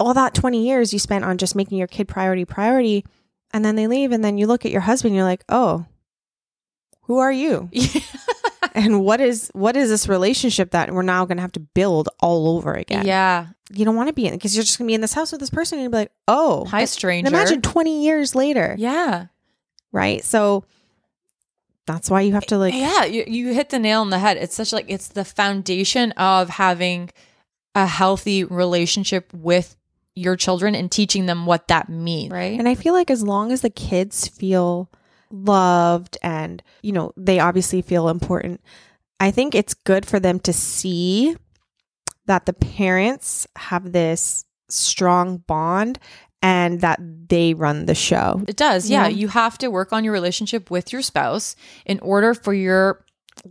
all 0.00 0.14
that 0.14 0.34
20 0.34 0.64
years 0.64 0.92
you 0.92 0.98
spent 0.98 1.24
on 1.24 1.38
just 1.38 1.54
making 1.54 1.78
your 1.78 1.86
kid 1.86 2.08
priority 2.08 2.44
priority 2.44 3.04
and 3.52 3.64
then 3.64 3.76
they 3.76 3.86
leave 3.86 4.12
and 4.12 4.24
then 4.24 4.36
you 4.36 4.46
look 4.46 4.64
at 4.64 4.72
your 4.72 4.80
husband 4.80 5.10
and 5.10 5.16
you're 5.16 5.24
like, 5.24 5.44
"Oh, 5.48 5.86
who 7.02 7.18
are 7.18 7.32
you?" 7.32 7.70
and 8.74 9.04
what 9.04 9.20
is 9.20 9.50
what 9.54 9.76
is 9.76 9.88
this 9.88 10.08
relationship 10.08 10.70
that 10.70 10.92
we're 10.92 11.02
now 11.02 11.24
going 11.24 11.36
to 11.36 11.42
have 11.42 11.52
to 11.52 11.60
build 11.60 12.08
all 12.20 12.56
over 12.56 12.74
again? 12.74 13.06
yeah. 13.06 13.48
You 13.70 13.84
don't 13.84 13.96
want 13.96 14.08
to 14.08 14.12
be 14.12 14.26
in 14.26 14.34
because 14.34 14.54
you're 14.54 14.62
just 14.62 14.78
going 14.78 14.86
to 14.86 14.90
be 14.90 14.94
in 14.94 15.00
this 15.00 15.14
house 15.14 15.32
with 15.32 15.40
this 15.40 15.50
person 15.50 15.78
and 15.78 15.90
be 15.90 15.96
like, 15.96 16.12
"Oh, 16.28 16.66
Hi, 16.66 16.84
stranger. 16.84 17.28
imagine 17.28 17.62
20 17.62 18.04
years 18.04 18.34
later." 18.34 18.76
Yeah. 18.78 19.26
Right? 19.90 20.22
So 20.22 20.64
that's 21.86 22.10
why 22.10 22.22
you 22.22 22.32
have 22.32 22.46
to 22.46 22.58
like 22.58 22.74
yeah, 22.74 23.04
you, 23.04 23.24
you 23.26 23.52
hit 23.52 23.70
the 23.70 23.78
nail 23.78 24.00
on 24.00 24.10
the 24.10 24.18
head. 24.18 24.36
It's 24.36 24.54
such 24.54 24.72
like 24.72 24.86
it's 24.88 25.08
the 25.08 25.24
foundation 25.24 26.12
of 26.12 26.50
having 26.50 27.10
a 27.74 27.86
healthy 27.86 28.44
relationship 28.44 29.32
with 29.32 29.76
your 30.14 30.36
children 30.36 30.74
and 30.74 30.90
teaching 30.90 31.26
them 31.26 31.44
what 31.46 31.68
that 31.68 31.88
means, 31.88 32.32
right? 32.32 32.58
And 32.58 32.68
I 32.68 32.74
feel 32.74 32.94
like 32.94 33.10
as 33.10 33.22
long 33.22 33.50
as 33.50 33.62
the 33.62 33.70
kids 33.70 34.28
feel 34.28 34.88
loved 35.30 36.18
and, 36.22 36.62
you 36.82 36.92
know, 36.92 37.12
they 37.16 37.40
obviously 37.40 37.82
feel 37.82 38.08
important, 38.08 38.60
I 39.20 39.30
think 39.30 39.54
it's 39.54 39.74
good 39.74 40.06
for 40.06 40.20
them 40.20 40.40
to 40.40 40.52
see 40.52 41.36
that 42.26 42.46
the 42.46 42.52
parents 42.52 43.46
have 43.56 43.92
this 43.92 44.44
strong 44.68 45.38
bond 45.38 45.98
and 46.42 46.80
that 46.82 47.00
they 47.28 47.54
run 47.54 47.86
the 47.86 47.94
show. 47.94 48.42
It 48.46 48.56
does. 48.56 48.88
Yeah. 48.90 49.02
Yeah. 49.04 49.08
You 49.08 49.28
have 49.28 49.56
to 49.58 49.68
work 49.68 49.92
on 49.92 50.04
your 50.04 50.12
relationship 50.12 50.70
with 50.70 50.92
your 50.92 51.02
spouse 51.02 51.56
in 51.86 51.98
order 52.00 52.34
for 52.34 52.52
your 52.52 53.04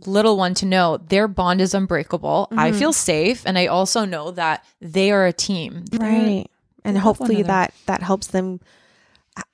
little 0.06 0.36
one 0.36 0.54
to 0.54 0.66
know 0.66 0.96
their 0.96 1.28
bond 1.28 1.60
is 1.60 1.74
unbreakable. 1.74 2.48
I 2.52 2.70
Mhm. 2.70 2.78
feel 2.78 2.92
safe 2.92 3.42
and 3.46 3.58
I 3.58 3.66
also 3.66 4.04
know 4.04 4.30
that 4.32 4.64
they 4.80 5.10
are 5.10 5.26
a 5.26 5.32
team. 5.32 5.84
Right. 5.92 6.48
And 6.84 6.96
they 6.96 7.00
love 7.00 7.02
hopefully 7.18 7.42
that 7.42 7.74
that 7.86 8.02
helps 8.02 8.28
them 8.28 8.60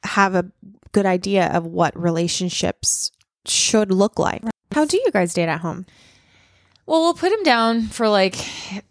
have 0.05 0.35
a 0.35 0.45
good 0.93 1.07
idea 1.07 1.47
of 1.49 1.67
what 1.67 1.99
relationships 2.01 3.11
should 3.47 3.91
look 3.91 4.19
like. 4.19 4.43
How 4.73 4.85
do 4.85 4.97
you 4.97 5.11
guys 5.13 5.35
date 5.35 5.49
at 5.49 5.61
home? 5.61 5.87
Well, 6.87 7.03
we'll 7.03 7.15
put 7.15 7.33
him 7.33 7.43
down 7.43 7.83
for 7.83 8.09
like 8.09 8.37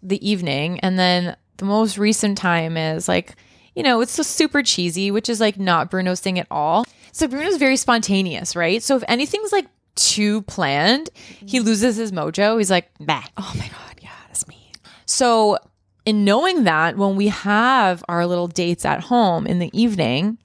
the 0.02 0.26
evening. 0.28 0.80
And 0.80 0.98
then 0.98 1.36
the 1.58 1.64
most 1.64 1.98
recent 1.98 2.38
time 2.38 2.76
is 2.76 3.08
like, 3.08 3.34
you 3.74 3.82
know, 3.82 4.00
it's 4.00 4.12
so 4.12 4.22
super 4.22 4.62
cheesy, 4.62 5.10
which 5.10 5.28
is 5.28 5.40
like 5.40 5.58
not 5.58 5.90
Bruno's 5.90 6.20
thing 6.20 6.38
at 6.38 6.46
all. 6.50 6.84
So 7.12 7.28
Bruno's 7.28 7.56
very 7.56 7.76
spontaneous, 7.76 8.56
right? 8.56 8.82
So 8.82 8.96
if 8.96 9.04
anything's 9.08 9.52
like 9.52 9.66
too 9.96 10.42
planned, 10.42 11.10
he 11.14 11.58
mm-hmm. 11.58 11.66
loses 11.66 11.96
his 11.96 12.12
mojo. 12.12 12.58
He's 12.58 12.70
like, 12.70 12.90
bah. 12.98 13.24
Oh 13.36 13.52
my 13.58 13.68
god, 13.68 14.00
yeah, 14.02 14.10
that's 14.26 14.46
me. 14.48 14.72
So, 15.06 15.58
in 16.06 16.24
knowing 16.24 16.64
that, 16.64 16.96
when 16.96 17.16
we 17.16 17.28
have 17.28 18.02
our 18.08 18.26
little 18.26 18.48
dates 18.48 18.84
at 18.84 19.00
home 19.00 19.46
in 19.46 19.58
the 19.58 19.70
evening, 19.78 20.38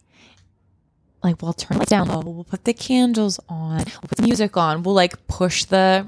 like 1.25 1.41
we'll 1.41 1.53
turn 1.53 1.81
it 1.81 1.89
down 1.89 2.07
low, 2.07 2.19
we'll 2.21 2.43
put 2.43 2.63
the 2.63 2.73
candles 2.73 3.39
on, 3.49 3.77
we'll 3.77 4.07
put 4.07 4.17
the 4.17 4.23
music 4.23 4.55
on, 4.55 4.83
we'll 4.83 4.95
like 4.95 5.27
push 5.27 5.65
the 5.65 6.05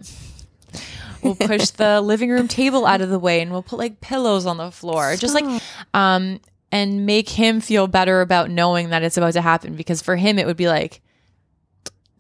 we'll 1.22 1.36
push 1.36 1.72
the 1.72 2.00
living 2.12 2.30
room 2.30 2.48
table 2.48 2.86
out 2.86 3.02
of 3.02 3.10
the 3.10 3.20
way 3.20 3.42
and 3.42 3.52
we'll 3.52 3.64
put 3.64 3.80
like 3.80 4.00
pillows 4.00 4.46
on 4.46 4.58
the 4.58 4.72
floor. 4.72 5.16
Just 5.16 5.34
like 5.34 5.62
um 5.94 6.40
and 6.72 7.06
make 7.06 7.30
him 7.30 7.60
feel 7.62 7.88
better 7.88 8.22
about 8.22 8.50
knowing 8.50 8.90
that 8.90 9.04
it's 9.04 9.18
about 9.18 9.34
to 9.34 9.42
happen 9.42 9.76
because 9.76 10.02
for 10.02 10.16
him 10.16 10.38
it 10.38 10.46
would 10.46 10.58
be 10.58 10.68
like 10.68 11.02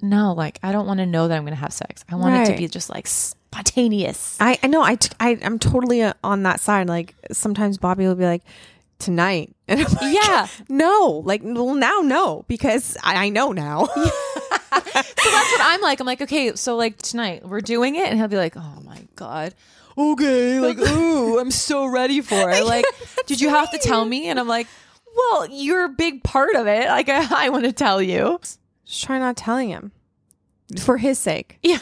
no, 0.01 0.33
like 0.33 0.60
I 0.62 0.71
don't 0.71 0.86
want 0.86 0.99
to 0.99 1.05
know 1.05 1.27
that 1.27 1.36
I'm 1.36 1.43
going 1.43 1.55
to 1.55 1.60
have 1.60 1.73
sex. 1.73 2.05
I 2.10 2.15
want 2.15 2.36
it 2.36 2.51
to 2.51 2.57
be 2.57 2.67
just 2.67 2.89
like 2.89 3.07
spontaneous. 3.07 4.38
I, 4.39 4.60
I 4.62 4.67
know 4.67 4.83
I, 4.83 4.95
t- 4.95 5.10
I 5.19 5.39
I'm 5.41 5.57
totally 5.60 6.03
uh, 6.03 6.13
on 6.23 6.43
that 6.43 6.60
side. 6.60 6.88
Like 6.88 7.15
sometimes 7.31 7.77
Bobby 7.77 8.05
will 8.05 8.15
be 8.15 8.25
like, 8.25 8.43
tonight, 8.99 9.55
and 9.67 9.79
I'm 9.81 9.91
like, 9.93 10.15
Yeah. 10.15 10.47
no, 10.69 11.21
like 11.25 11.41
well 11.43 11.73
now 11.75 11.99
no 12.03 12.45
because 12.47 12.97
I, 13.03 13.25
I 13.25 13.29
know 13.29 13.51
now. 13.51 13.86
so 13.95 14.01
that's 14.01 15.13
what 15.21 15.62
I'm 15.62 15.81
like. 15.81 15.99
I'm 15.99 16.05
like, 16.05 16.21
okay, 16.21 16.55
so 16.55 16.75
like 16.75 16.97
tonight 16.97 17.45
we're 17.47 17.62
doing 17.62 17.95
it, 17.95 18.07
and 18.07 18.17
he'll 18.19 18.27
be 18.27 18.38
like, 18.38 18.55
oh 18.57 18.81
my 18.86 19.01
god, 19.15 19.53
okay, 19.97 20.60
like 20.60 20.77
ooh, 20.89 21.39
I'm 21.39 21.51
so 21.51 21.86
ready 21.86 22.21
for 22.21 22.49
it. 22.51 22.65
Like, 22.65 22.86
did 23.25 23.41
you 23.41 23.49
have 23.49 23.71
to 23.71 23.77
tell 23.77 24.05
me? 24.05 24.27
And 24.29 24.39
I'm 24.39 24.47
like, 24.47 24.67
well, 25.15 25.47
you're 25.49 25.86
a 25.86 25.89
big 25.89 26.23
part 26.23 26.55
of 26.55 26.67
it. 26.67 26.88
Like, 26.88 27.10
I, 27.10 27.45
I 27.45 27.49
want 27.49 27.65
to 27.65 27.71
tell 27.71 28.01
you. 28.01 28.39
Just 28.86 29.03
try 29.03 29.19
not 29.19 29.36
telling 29.36 29.69
him 29.69 29.91
for 30.79 30.97
his 30.97 31.17
sake. 31.17 31.57
Yeah, 31.63 31.79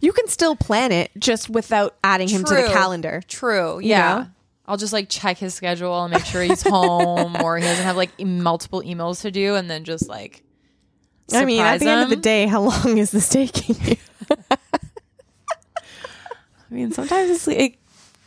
you 0.00 0.12
can 0.12 0.28
still 0.28 0.54
plan 0.56 0.92
it 0.92 1.10
just 1.18 1.50
without 1.50 1.96
adding 2.04 2.28
him 2.28 2.44
to 2.44 2.54
the 2.54 2.68
calendar. 2.68 3.22
true. 3.26 3.80
Yeah. 3.80 4.14
know? 4.18 4.26
I'll 4.68 4.76
just 4.76 4.92
like 4.92 5.08
check 5.08 5.38
his 5.38 5.54
schedule 5.54 6.02
and 6.04 6.12
make 6.12 6.24
sure 6.24 6.42
he's 6.42 6.62
home 6.62 7.36
or 7.42 7.56
he 7.56 7.62
doesn't 7.62 7.84
have 7.84 7.96
like 7.96 8.20
multiple 8.20 8.82
emails 8.82 9.22
to 9.22 9.30
do, 9.30 9.54
and 9.54 9.70
then 9.70 9.84
just 9.84 10.08
like. 10.08 10.42
I 11.32 11.44
mean, 11.44 11.60
at 11.60 11.80
the 11.80 11.88
end 11.88 12.02
of 12.02 12.10
the 12.10 12.16
day, 12.16 12.46
how 12.46 12.62
long 12.62 12.98
is 12.98 13.10
this 13.10 13.28
taking 13.28 13.76
you? 13.84 13.96
I 16.70 16.74
mean, 16.74 16.92
sometimes 16.92 17.30
it's, 17.30 17.48
it 17.48 17.76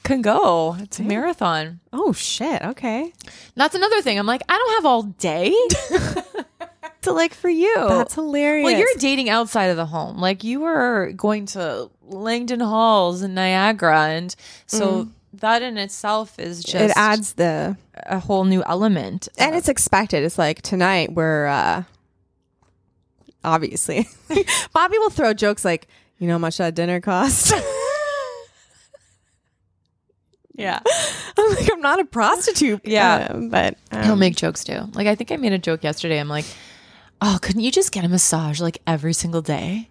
can 0.04 0.22
go. 0.22 0.76
It's 0.80 1.00
a 1.00 1.04
marathon. 1.04 1.80
oh 1.94 2.14
shit! 2.14 2.62
Okay, 2.62 3.14
That's 3.56 3.76
another 3.76 4.02
thing. 4.02 4.18
I'm 4.18 4.26
like, 4.26 4.42
I 4.50 4.58
don't 4.58 4.76
have 4.76 4.86
all 4.86 5.04
day 5.04 5.52
to 7.02 7.12
like 7.12 7.34
for 7.34 7.50
you. 7.50 7.74
that's 7.88 8.16
hilarious. 8.16 8.66
well, 8.66 8.78
you're 8.78 8.88
dating 8.98 9.30
outside 9.30 9.66
of 9.66 9.78
the 9.78 9.86
home. 9.86 10.18
Like 10.18 10.44
you 10.44 10.62
were 10.62 11.12
going 11.16 11.46
to 11.48 11.90
Langdon 12.04 12.60
Halls 12.60 13.22
in 13.22 13.34
Niagara, 13.34 14.08
and 14.08 14.36
so 14.68 14.92
mm-hmm. 14.92 15.12
That 15.34 15.62
in 15.62 15.78
itself 15.78 16.40
is 16.40 16.64
just 16.64 16.76
it 16.76 16.92
adds 16.96 17.34
the 17.34 17.78
a 17.96 18.20
whole 18.20 18.46
new 18.46 18.64
element. 18.64 19.28
and 19.38 19.56
it's 19.56 19.70
expected. 19.70 20.24
It's 20.24 20.38
like 20.38 20.62
tonight 20.62 21.14
we're 21.14 21.46
uh 21.48 21.84
obviously 23.44 24.08
Bobby 24.74 24.98
will 24.98 25.10
throw 25.10 25.34
jokes 25.34 25.64
like, 25.64 25.88
you 26.18 26.28
know 26.28 26.34
how 26.34 26.40
much 26.40 26.58
that 26.58 26.76
dinner 26.76 27.00
cost? 27.00 27.54
yeah. 30.56 30.80
I'm 31.38 31.56
like, 31.56 31.72
I'm 31.72 31.82
not 31.82 32.00
a 32.00 32.06
prostitute. 32.06 32.82
Yeah. 32.84 33.30
Uh, 33.32 33.38
but 33.50 33.78
He'll 33.92 34.14
um, 34.14 34.20
make 34.20 34.36
jokes 34.36 34.64
too. 34.64 34.82
Like 34.94 35.08
I 35.08 35.16
think 35.16 35.32
I 35.32 35.38
made 35.38 35.54
a 35.54 35.58
joke 35.60 35.84
yesterday. 35.84 36.20
I'm 36.20 36.28
like, 36.30 36.46
oh, 37.22 37.40
couldn't 37.42 37.62
you 37.62 37.72
just 37.72 37.92
get 37.92 38.04
a 38.04 38.10
massage 38.10 38.60
like 38.60 38.80
every 38.88 39.14
single 39.14 39.42
day? 39.42 39.89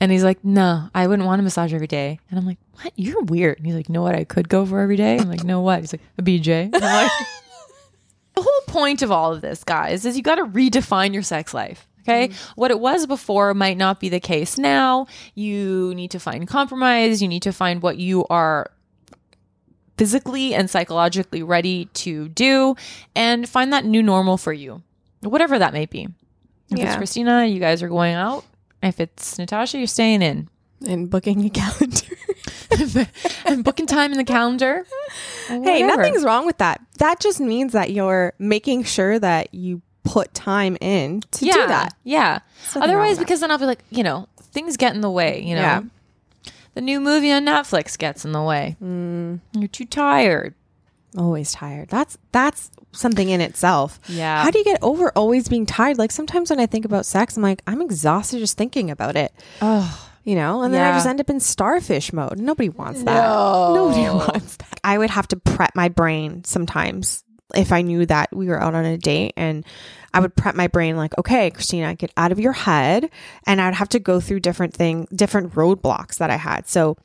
And 0.00 0.12
he's 0.12 0.22
like, 0.22 0.44
no, 0.44 0.88
I 0.94 1.06
wouldn't 1.06 1.26
want 1.26 1.40
a 1.40 1.42
massage 1.42 1.74
every 1.74 1.86
day. 1.88 2.20
And 2.30 2.38
I'm 2.38 2.46
like, 2.46 2.58
what? 2.74 2.92
You're 2.96 3.22
weird. 3.22 3.58
And 3.58 3.66
he's 3.66 3.74
like, 3.74 3.88
know 3.88 4.02
what 4.02 4.14
I 4.14 4.24
could 4.24 4.48
go 4.48 4.64
for 4.64 4.80
every 4.80 4.96
day? 4.96 5.18
I'm 5.18 5.28
like, 5.28 5.42
no 5.44 5.60
what? 5.60 5.80
He's 5.80 5.92
like, 5.92 6.02
a 6.16 6.22
BJ. 6.22 6.70
I'm 6.72 6.80
like, 6.80 7.10
the 8.34 8.42
whole 8.42 8.60
point 8.68 9.02
of 9.02 9.10
all 9.10 9.32
of 9.34 9.40
this, 9.40 9.64
guys, 9.64 10.04
is 10.04 10.16
you 10.16 10.22
got 10.22 10.36
to 10.36 10.44
redefine 10.44 11.12
your 11.12 11.22
sex 11.24 11.52
life. 11.52 11.88
Okay. 12.02 12.28
Mm-hmm. 12.28 12.52
What 12.54 12.70
it 12.70 12.80
was 12.80 13.06
before 13.06 13.52
might 13.54 13.76
not 13.76 13.98
be 14.00 14.08
the 14.08 14.20
case 14.20 14.56
now. 14.56 15.06
You 15.34 15.92
need 15.94 16.12
to 16.12 16.20
find 16.20 16.46
compromise. 16.46 17.20
You 17.20 17.28
need 17.28 17.42
to 17.42 17.52
find 17.52 17.82
what 17.82 17.98
you 17.98 18.24
are 18.30 18.70
physically 19.98 20.54
and 20.54 20.70
psychologically 20.70 21.42
ready 21.42 21.86
to 21.86 22.28
do 22.28 22.76
and 23.16 23.48
find 23.48 23.72
that 23.72 23.84
new 23.84 24.02
normal 24.02 24.36
for 24.36 24.52
you, 24.52 24.82
whatever 25.22 25.58
that 25.58 25.72
may 25.72 25.86
be. 25.86 26.04
If 26.70 26.72
it's 26.72 26.80
Yeah. 26.80 26.96
Christina, 26.96 27.44
you 27.46 27.58
guys 27.58 27.82
are 27.82 27.88
going 27.88 28.14
out. 28.14 28.44
If 28.82 29.00
it's 29.00 29.38
Natasha, 29.38 29.78
you're 29.78 29.86
staying 29.86 30.22
in. 30.22 30.48
and 30.86 31.10
booking 31.10 31.44
a 31.44 31.50
calendar. 31.50 32.06
and 33.46 33.64
booking 33.64 33.86
time 33.86 34.12
in 34.12 34.18
the 34.18 34.24
calendar. 34.24 34.86
hey, 35.48 35.82
nothing's 35.82 36.22
wrong 36.24 36.46
with 36.46 36.58
that. 36.58 36.80
That 36.98 37.20
just 37.20 37.40
means 37.40 37.72
that 37.72 37.90
you're 37.90 38.34
making 38.38 38.84
sure 38.84 39.18
that 39.18 39.52
you 39.54 39.82
put 40.04 40.32
time 40.34 40.76
in 40.80 41.20
to 41.32 41.44
yeah, 41.46 41.52
do 41.54 41.66
that. 41.66 41.94
Yeah. 42.04 42.38
wrong 42.74 42.84
Otherwise, 42.84 43.18
because 43.18 43.40
then 43.40 43.50
I'll 43.50 43.58
be 43.58 43.66
like, 43.66 43.82
you 43.90 44.02
know, 44.02 44.28
things 44.40 44.76
get 44.76 44.94
in 44.94 45.00
the 45.00 45.10
way. 45.10 45.42
You 45.42 45.54
know, 45.56 45.60
Yeah. 45.62 45.82
the 46.74 46.80
new 46.80 47.00
movie 47.00 47.32
on 47.32 47.44
Netflix 47.44 47.98
gets 47.98 48.24
in 48.24 48.32
the 48.32 48.42
way. 48.42 48.76
Mm. 48.82 49.40
You're 49.52 49.68
too 49.68 49.84
tired. 49.86 50.54
Always 51.16 51.52
tired. 51.52 51.88
That's 51.88 52.16
that's 52.32 52.70
something 52.98 53.28
in 53.28 53.40
itself. 53.40 54.00
Yeah. 54.08 54.42
How 54.42 54.50
do 54.50 54.58
you 54.58 54.64
get 54.64 54.78
over 54.82 55.10
always 55.16 55.48
being 55.48 55.66
tired? 55.66 55.98
Like 55.98 56.10
sometimes 56.10 56.50
when 56.50 56.60
I 56.60 56.66
think 56.66 56.84
about 56.84 57.06
sex, 57.06 57.36
I'm 57.36 57.42
like, 57.42 57.62
I'm 57.66 57.80
exhausted 57.80 58.38
just 58.38 58.56
thinking 58.56 58.90
about 58.90 59.16
it. 59.16 59.32
Oh, 59.62 60.08
You 60.24 60.34
know, 60.34 60.62
and 60.62 60.74
then 60.74 60.82
I 60.82 60.94
just 60.96 61.06
end 61.06 61.20
up 61.20 61.30
in 61.30 61.40
starfish 61.40 62.12
mode. 62.12 62.38
Nobody 62.38 62.68
wants 62.68 63.02
that. 63.04 63.22
No. 63.22 63.74
Nobody 63.74 64.02
wants 64.10 64.56
that. 64.56 64.80
I 64.84 64.98
would 64.98 65.10
have 65.10 65.28
to 65.28 65.36
prep 65.36 65.74
my 65.74 65.88
brain 65.88 66.44
sometimes 66.44 67.24
if 67.54 67.72
I 67.72 67.80
knew 67.80 68.04
that 68.06 68.28
we 68.34 68.46
were 68.48 68.60
out 68.62 68.74
on 68.74 68.84
a 68.84 68.98
date 68.98 69.32
and 69.36 69.64
I 70.12 70.20
would 70.20 70.36
prep 70.36 70.54
my 70.54 70.66
brain 70.66 70.96
like, 70.96 71.16
okay, 71.16 71.50
Christina, 71.50 71.94
get 71.94 72.12
out 72.16 72.32
of 72.32 72.38
your 72.38 72.52
head. 72.52 73.10
And 73.46 73.60
I'd 73.60 73.74
have 73.74 73.88
to 73.90 73.98
go 73.98 74.20
through 74.20 74.40
different 74.40 74.74
things, 74.74 75.08
different 75.14 75.54
roadblocks 75.54 76.18
that 76.18 76.30
I 76.30 76.36
had. 76.36 76.68
So 76.68 76.96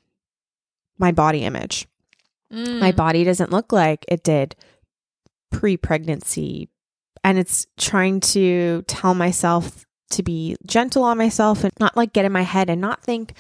my 0.98 1.12
body 1.12 1.44
image. 1.44 1.88
Mm. 2.52 2.80
My 2.80 2.92
body 2.92 3.24
doesn't 3.24 3.52
look 3.52 3.72
like 3.72 4.06
it 4.08 4.24
did 4.24 4.56
pre 5.54 5.78
pregnancy. 5.78 6.68
And 7.24 7.38
it's 7.38 7.68
trying 7.78 8.20
to 8.20 8.84
tell 8.88 9.14
myself 9.14 9.86
to 10.10 10.24
be 10.24 10.58
gentle 10.66 11.04
on 11.04 11.18
myself 11.18 11.64
and 11.64 11.72
not 11.80 11.96
like 11.96 12.12
get 12.12 12.26
in 12.26 12.34
my 12.34 12.42
head 12.42 12.70
and 12.70 12.82
not 12.82 13.02
think 13.02 13.34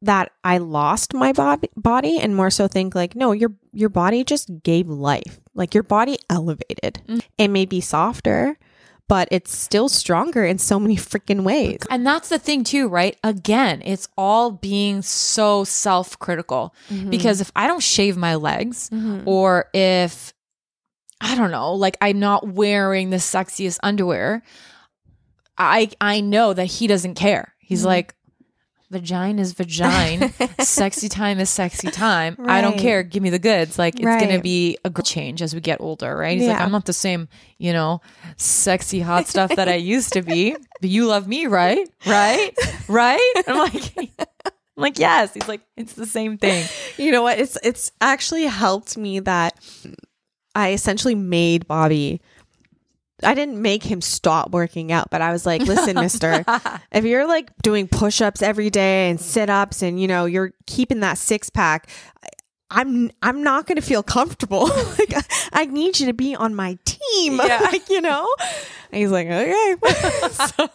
that 0.00 0.32
I 0.44 0.58
lost 0.58 1.12
my 1.12 1.32
bod- 1.32 1.68
body 1.76 2.18
and 2.18 2.34
more 2.34 2.50
so 2.50 2.66
think 2.68 2.94
like, 2.94 3.14
no, 3.14 3.32
your 3.32 3.52
your 3.72 3.88
body 3.90 4.24
just 4.24 4.50
gave 4.62 4.88
life. 4.88 5.38
Like 5.54 5.74
your 5.74 5.82
body 5.82 6.18
elevated. 6.30 7.02
Mm. 7.06 7.22
It 7.36 7.48
may 7.48 7.66
be 7.66 7.80
softer, 7.80 8.56
but 9.08 9.28
it's 9.30 9.56
still 9.56 9.88
stronger 9.88 10.44
in 10.44 10.58
so 10.58 10.78
many 10.78 10.96
freaking 10.96 11.42
ways. 11.42 11.80
And 11.90 12.06
that's 12.06 12.28
the 12.28 12.38
thing 12.38 12.64
too, 12.64 12.88
right? 12.88 13.16
Again, 13.24 13.82
it's 13.84 14.08
all 14.16 14.52
being 14.52 15.02
so 15.02 15.64
self-critical 15.64 16.74
because 17.10 17.40
if 17.40 17.50
I 17.56 17.66
don't 17.66 17.82
shave 17.82 18.16
my 18.16 18.36
legs 18.36 18.90
or 19.26 19.68
if 19.74 20.32
I 21.20 21.34
don't 21.34 21.50
know, 21.50 21.74
like 21.74 21.96
I'm 22.00 22.20
not 22.20 22.46
wearing 22.46 23.10
the 23.10 23.16
sexiest 23.16 23.78
underwear, 23.82 24.42
I 25.56 25.90
I 26.00 26.20
know 26.20 26.54
that 26.54 26.66
he 26.66 26.86
doesn't 26.86 27.14
care. 27.14 27.54
He's 27.58 27.80
mm-hmm. 27.80 27.88
like 27.88 28.14
vagina 28.90 29.42
is 29.42 29.52
vagina, 29.52 30.32
sexy 30.60 31.08
time 31.08 31.40
is 31.40 31.50
sexy 31.50 31.90
time. 31.90 32.36
I 32.46 32.60
don't 32.60 32.78
care. 32.78 33.02
Give 33.02 33.22
me 33.22 33.30
the 33.30 33.38
goods. 33.38 33.78
Like 33.78 33.94
it's 33.98 34.22
gonna 34.22 34.40
be 34.40 34.78
a 34.84 34.90
good 34.90 35.04
change 35.04 35.42
as 35.42 35.54
we 35.54 35.60
get 35.60 35.80
older, 35.80 36.16
right? 36.16 36.38
He's 36.38 36.48
like, 36.48 36.60
I'm 36.60 36.72
not 36.72 36.86
the 36.86 36.92
same, 36.92 37.28
you 37.58 37.72
know, 37.72 38.00
sexy 38.36 39.00
hot 39.00 39.26
stuff 39.26 39.54
that 39.56 39.68
I 39.68 39.74
used 39.96 40.12
to 40.14 40.22
be. 40.22 40.56
But 40.80 40.90
you 40.90 41.06
love 41.06 41.26
me, 41.26 41.46
right? 41.46 41.88
Right? 42.06 42.56
Right? 42.88 43.32
I'm 43.46 43.58
like 43.58 43.98
I'm 44.78 44.82
like, 44.82 44.98
yes. 44.98 45.34
He's 45.34 45.48
like, 45.48 45.60
it's 45.76 45.94
the 45.94 46.06
same 46.06 46.38
thing. 46.38 46.64
You 46.96 47.10
know 47.10 47.22
what? 47.22 47.38
It's 47.40 47.58
it's 47.64 47.90
actually 48.00 48.44
helped 48.44 48.96
me 48.96 49.18
that 49.20 49.58
I 50.54 50.72
essentially 50.72 51.14
made 51.14 51.66
Bobby 51.66 52.20
I 53.22 53.34
didn't 53.34 53.60
make 53.60 53.82
him 53.82 54.00
stop 54.00 54.50
working 54.50 54.92
out, 54.92 55.10
but 55.10 55.20
I 55.20 55.32
was 55.32 55.44
like, 55.44 55.62
listen, 55.62 55.96
mister, 56.00 56.44
if 56.92 57.04
you're 57.04 57.26
like 57.26 57.50
doing 57.62 57.88
push 57.88 58.20
ups 58.20 58.42
every 58.42 58.70
day 58.70 59.10
and 59.10 59.20
sit 59.20 59.50
ups 59.50 59.82
and 59.82 60.00
you 60.00 60.06
know, 60.06 60.24
you're 60.24 60.52
keeping 60.66 61.00
that 61.00 61.18
six 61.18 61.50
pack, 61.50 61.88
I'm 62.70 63.10
I'm 63.22 63.42
not 63.42 63.66
gonna 63.66 63.80
feel 63.80 64.02
comfortable. 64.02 64.66
like 64.98 65.14
I, 65.16 65.22
I 65.52 65.64
need 65.66 65.98
you 65.98 66.06
to 66.06 66.12
be 66.12 66.34
on 66.36 66.54
my 66.54 66.78
team. 66.84 66.98
Yeah. 67.44 67.60
like, 67.60 67.88
you 67.88 68.00
know? 68.00 68.28
And 68.92 69.00
he's 69.00 69.10
like, 69.10 69.26
okay. 69.28 69.74
so, 70.30 70.68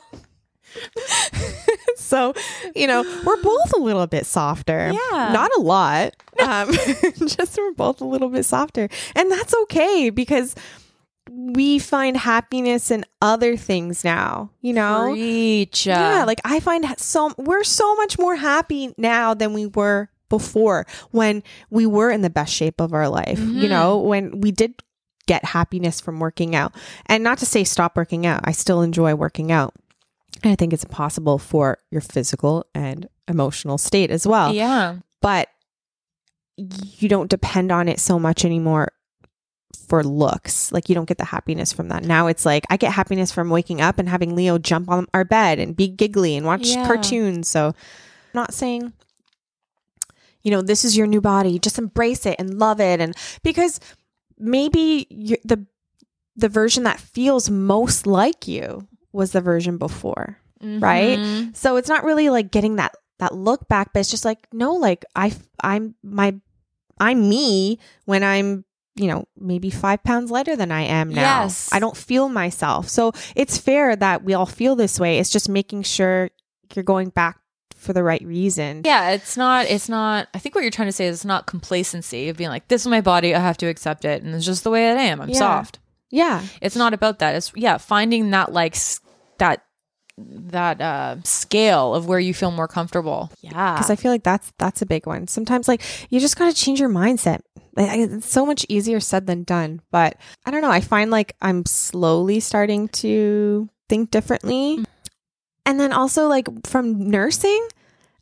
so, 1.97 2.33
you 2.75 2.87
know, 2.87 3.03
we're 3.25 3.41
both 3.41 3.73
a 3.73 3.79
little 3.79 4.07
bit 4.07 4.25
softer. 4.25 4.91
Yeah. 4.91 5.31
Not 5.33 5.51
a 5.57 5.61
lot. 5.61 6.15
Um, 6.39 6.71
just 7.27 7.57
we're 7.57 7.73
both 7.73 8.01
a 8.01 8.05
little 8.05 8.29
bit 8.29 8.45
softer. 8.45 8.89
And 9.15 9.31
that's 9.31 9.53
okay 9.63 10.09
because 10.09 10.55
we 11.29 11.79
find 11.79 12.17
happiness 12.17 12.91
in 12.91 13.05
other 13.21 13.55
things 13.55 14.03
now, 14.03 14.51
you 14.61 14.73
know? 14.73 15.09
Preach. 15.11 15.85
Yeah, 15.85 16.25
like 16.25 16.41
I 16.43 16.59
find 16.59 16.85
so 16.97 17.33
we're 17.37 17.63
so 17.63 17.95
much 17.95 18.19
more 18.19 18.35
happy 18.35 18.93
now 18.97 19.33
than 19.33 19.53
we 19.53 19.67
were 19.67 20.09
before 20.29 20.85
when 21.11 21.43
we 21.69 21.85
were 21.85 22.09
in 22.09 22.21
the 22.21 22.29
best 22.29 22.53
shape 22.53 22.81
of 22.81 22.93
our 22.93 23.07
life. 23.07 23.39
You 23.39 23.69
know, 23.69 23.99
when 23.99 24.41
we 24.41 24.51
did 24.51 24.81
get 25.25 25.45
happiness 25.45 26.01
from 26.01 26.19
working 26.19 26.55
out. 26.55 26.73
And 27.05 27.23
not 27.23 27.37
to 27.39 27.45
say 27.45 27.63
stop 27.63 27.95
working 27.95 28.25
out. 28.25 28.41
I 28.43 28.51
still 28.51 28.81
enjoy 28.81 29.15
working 29.15 29.51
out. 29.51 29.73
And 30.43 30.51
I 30.51 30.55
think 30.55 30.73
it's 30.73 30.83
impossible 30.83 31.37
for 31.39 31.77
your 31.89 32.01
physical 32.01 32.65
and 32.75 33.07
emotional 33.27 33.77
state 33.77 34.11
as 34.11 34.27
well. 34.27 34.53
yeah. 34.53 34.97
But 35.21 35.47
you 36.57 37.07
don't 37.09 37.29
depend 37.29 37.71
on 37.71 37.87
it 37.87 37.99
so 37.99 38.19
much 38.19 38.43
anymore 38.45 38.91
for 39.87 40.03
looks. 40.03 40.71
Like 40.71 40.89
you 40.89 40.95
don't 40.95 41.07
get 41.07 41.17
the 41.17 41.25
happiness 41.25 41.71
from 41.73 41.87
that. 41.89 42.03
Now 42.03 42.27
it's 42.27 42.45
like 42.45 42.63
I 42.69 42.77
get 42.77 42.91
happiness 42.91 43.31
from 43.31 43.49
waking 43.49 43.79
up 43.81 43.97
and 43.99 44.07
having 44.09 44.35
Leo 44.35 44.57
jump 44.57 44.89
on 44.89 45.07
our 45.13 45.23
bed 45.23 45.59
and 45.59 45.75
be 45.75 45.87
giggly 45.87 46.35
and 46.35 46.45
watch 46.45 46.67
Yeah. 46.67 46.85
cartoons. 46.85 47.47
So 47.47 47.67
I'm 47.67 47.73
not 48.33 48.53
saying 48.53 48.93
you 50.43 50.51
know 50.51 50.61
this 50.61 50.83
is 50.83 50.97
your 50.97 51.07
new 51.07 51.21
body, 51.21 51.57
just 51.57 51.79
embrace 51.79 52.25
it 52.25 52.35
and 52.37 52.59
love 52.59 52.81
it 52.81 52.99
and 52.99 53.15
because 53.43 53.79
maybe 54.37 55.07
the 55.45 55.65
the 56.35 56.49
version 56.49 56.83
that 56.83 56.99
feels 56.99 57.49
most 57.49 58.05
like 58.05 58.47
you 58.47 58.85
was 59.13 59.31
the 59.31 59.41
version 59.41 59.77
before. 59.77 60.37
Right? 60.61 61.19
Mhm. 61.19 61.55
So 61.55 61.75
it's 61.77 61.89
not 61.89 62.03
really 62.03 62.29
like 62.29 62.49
getting 62.51 62.77
that 62.77 62.95
that 63.19 63.33
look 63.35 63.67
back, 63.67 63.93
but 63.93 63.99
it's 64.01 64.09
just 64.11 64.25
like 64.25 64.47
no, 64.53 64.73
like 64.73 65.05
I 65.15 65.33
I'm 65.61 65.95
my 66.03 66.35
I'm 66.99 67.27
me 67.29 67.79
when 68.05 68.23
I'm 68.23 68.65
you 68.95 69.07
know 69.07 69.25
maybe 69.37 69.69
five 69.69 70.03
pounds 70.03 70.31
lighter 70.31 70.55
than 70.55 70.71
I 70.71 70.81
am 70.83 71.09
now. 71.09 71.43
Yes. 71.43 71.69
I 71.73 71.79
don't 71.79 71.97
feel 71.97 72.29
myself, 72.29 72.87
so 72.89 73.11
it's 73.35 73.57
fair 73.57 73.95
that 73.95 74.23
we 74.23 74.33
all 74.33 74.45
feel 74.45 74.75
this 74.75 74.99
way. 74.99 75.19
It's 75.19 75.29
just 75.29 75.49
making 75.49 75.83
sure 75.83 76.29
you're 76.73 76.83
going 76.83 77.09
back 77.09 77.39
for 77.75 77.91
the 77.91 78.03
right 78.03 78.23
reason. 78.25 78.83
Yeah, 78.85 79.09
it's 79.11 79.35
not. 79.35 79.65
It's 79.65 79.89
not. 79.89 80.29
I 80.33 80.39
think 80.39 80.55
what 80.55 80.61
you're 80.63 80.71
trying 80.71 80.87
to 80.87 80.93
say 80.93 81.07
is 81.07 81.17
it's 81.17 81.25
not 81.25 81.45
complacency 81.45 82.29
of 82.29 82.37
being 82.37 82.49
like, 82.49 82.67
"This 82.69 82.81
is 82.81 82.87
my 82.87 83.01
body. 83.01 83.35
I 83.35 83.39
have 83.39 83.57
to 83.57 83.67
accept 83.67 84.05
it, 84.05 84.23
and 84.23 84.33
it's 84.33 84.45
just 84.45 84.63
the 84.63 84.69
way 84.69 84.89
I 84.89 84.93
am. 84.93 85.19
I'm 85.19 85.29
Yeah. 85.29 85.39
soft." 85.39 85.79
Yeah, 86.13 86.45
It's 86.61 86.75
not 86.77 86.93
about 86.93 87.17
that. 87.19 87.33
It's 87.35 87.51
yeah, 87.55 87.77
finding 87.81 88.29
that 88.31 88.53
like 88.53 88.75
s- 88.75 89.01
that 89.39 89.65
that 90.17 90.79
uh 90.79 91.15
scale 91.23 91.95
of 91.95 92.05
where 92.07 92.19
you 92.19 92.33
feel 92.35 92.51
more 92.51 92.67
comfortable. 92.67 93.31
Yeah, 93.41 93.73
because 93.73 93.89
I 93.89 93.95
feel 93.95 94.11
like 94.11 94.21
that's 94.21 94.53
that's 94.59 94.81
a 94.83 94.85
big 94.85 95.07
one. 95.07 95.25
Sometimes 95.27 95.67
like 95.67 95.81
you 96.11 96.19
just 96.19 96.37
got 96.37 96.53
to 96.53 96.55
change 96.55 96.79
your 96.79 96.89
mindset. 96.89 97.41
Like, 97.75 97.89
It's 97.97 98.29
so 98.29 98.45
much 98.45 98.63
easier 98.69 98.99
said 98.99 99.25
than 99.25 99.41
done. 99.43 99.81
But 99.89 100.17
I 100.45 100.51
don't 100.51 100.61
know. 100.61 100.69
I 100.69 100.81
find 100.81 101.09
like 101.09 101.33
I'm 101.41 101.65
slowly 101.65 102.39
starting 102.39 102.89
to 103.01 103.67
think 103.89 104.11
differently. 104.11 104.85
And 105.65 105.79
then 105.79 105.91
also 105.91 106.27
like 106.27 106.45
from 106.67 107.09
nursing, 107.09 107.65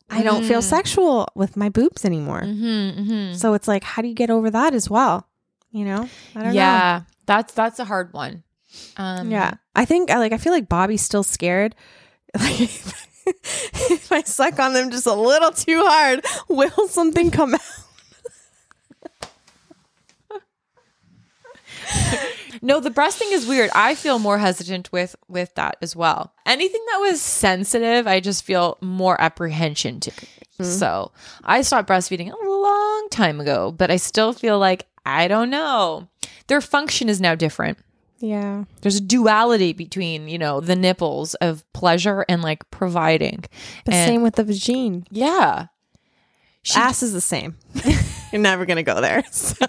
I 0.10 0.23
don't 0.23 0.45
feel 0.45 0.62
Mm. 0.62 0.71
sexual 0.71 1.27
with 1.36 1.58
my 1.58 1.67
boobs 1.67 2.06
anymore. 2.06 2.41
Mm-hmm, 2.47 3.01
mm-hmm. 3.01 3.34
So 3.36 3.54
it's 3.54 3.67
like, 3.67 3.84
how 3.84 4.01
do 4.01 4.08
you 4.08 4.15
get 4.15 4.30
over 4.30 4.49
that 4.49 4.73
as 4.73 4.89
well? 4.89 5.27
You 5.71 5.84
know? 5.86 6.08
I 6.36 6.43
don't 6.43 6.54
yeah, 6.54 7.01
that's 7.31 7.53
that's 7.53 7.79
a 7.79 7.85
hard 7.85 8.11
one. 8.11 8.43
Um. 8.97 9.31
Yeah. 9.31 9.53
I 9.73 9.85
think 9.85 10.11
I 10.11 10.17
like 10.17 10.33
I 10.33 10.37
feel 10.37 10.51
like 10.53 10.67
Bobby's 10.67 11.01
still 11.01 11.23
scared. 11.23 11.75
Like 12.39 12.61
if 13.91 14.11
I 14.11 14.23
suck 14.23 14.57
on 14.59 14.73
them 14.73 14.89
just 14.89 15.05
a 15.05 15.13
little 15.13 15.51
too 15.51 15.79
hard, 15.85 16.25
will 16.49 16.87
something 16.87 17.29
come 17.29 17.53
out? 17.53 17.61
No, 22.63 22.79
the 22.79 22.89
breast 22.89 23.17
thing 23.17 23.29
is 23.31 23.45
weird. 23.47 23.69
I 23.73 23.95
feel 23.95 24.19
more 24.19 24.37
hesitant 24.37 24.91
with 24.91 25.15
with 25.27 25.53
that 25.55 25.77
as 25.81 25.95
well. 25.95 26.33
Anything 26.45 26.83
that 26.91 26.97
was 26.99 27.21
sensitive, 27.21 28.07
I 28.07 28.19
just 28.19 28.43
feel 28.43 28.77
more 28.81 29.19
apprehension 29.21 29.99
to. 30.01 30.11
So 30.61 31.11
I 31.43 31.63
stopped 31.63 31.89
breastfeeding 31.89 32.31
a 32.31 32.49
long 32.49 33.07
time 33.09 33.39
ago, 33.39 33.71
but 33.71 33.89
I 33.89 33.97
still 33.97 34.31
feel 34.33 34.59
like 34.59 34.87
I 35.05 35.27
don't 35.27 35.49
know. 35.49 36.07
Their 36.47 36.62
function 36.62 37.10
is 37.10 37.21
now 37.21 37.36
different. 37.36 37.77
Yeah. 38.19 38.65
There's 38.82 38.97
a 38.97 39.01
duality 39.01 39.73
between 39.73 40.27
you 40.27 40.38
know 40.38 40.60
the 40.62 40.75
nipples 40.75 41.34
of 41.36 41.63
pleasure 41.73 42.23
and 42.30 42.41
like 42.41 42.69
providing. 42.71 43.43
The 43.86 43.93
And- 43.93 44.08
same 44.10 44.21
with 44.21 44.36
the 44.36 44.43
vagine. 44.43 45.06
Yeah, 45.10 45.67
She- 46.63 46.80
Ass 46.80 47.01
is 47.04 47.13
the 47.13 47.21
same. 47.21 47.58
You're 48.32 48.41
never 48.41 48.65
gonna 48.65 48.84
go 48.84 49.01
there. 49.01 49.23
So- 49.32 49.65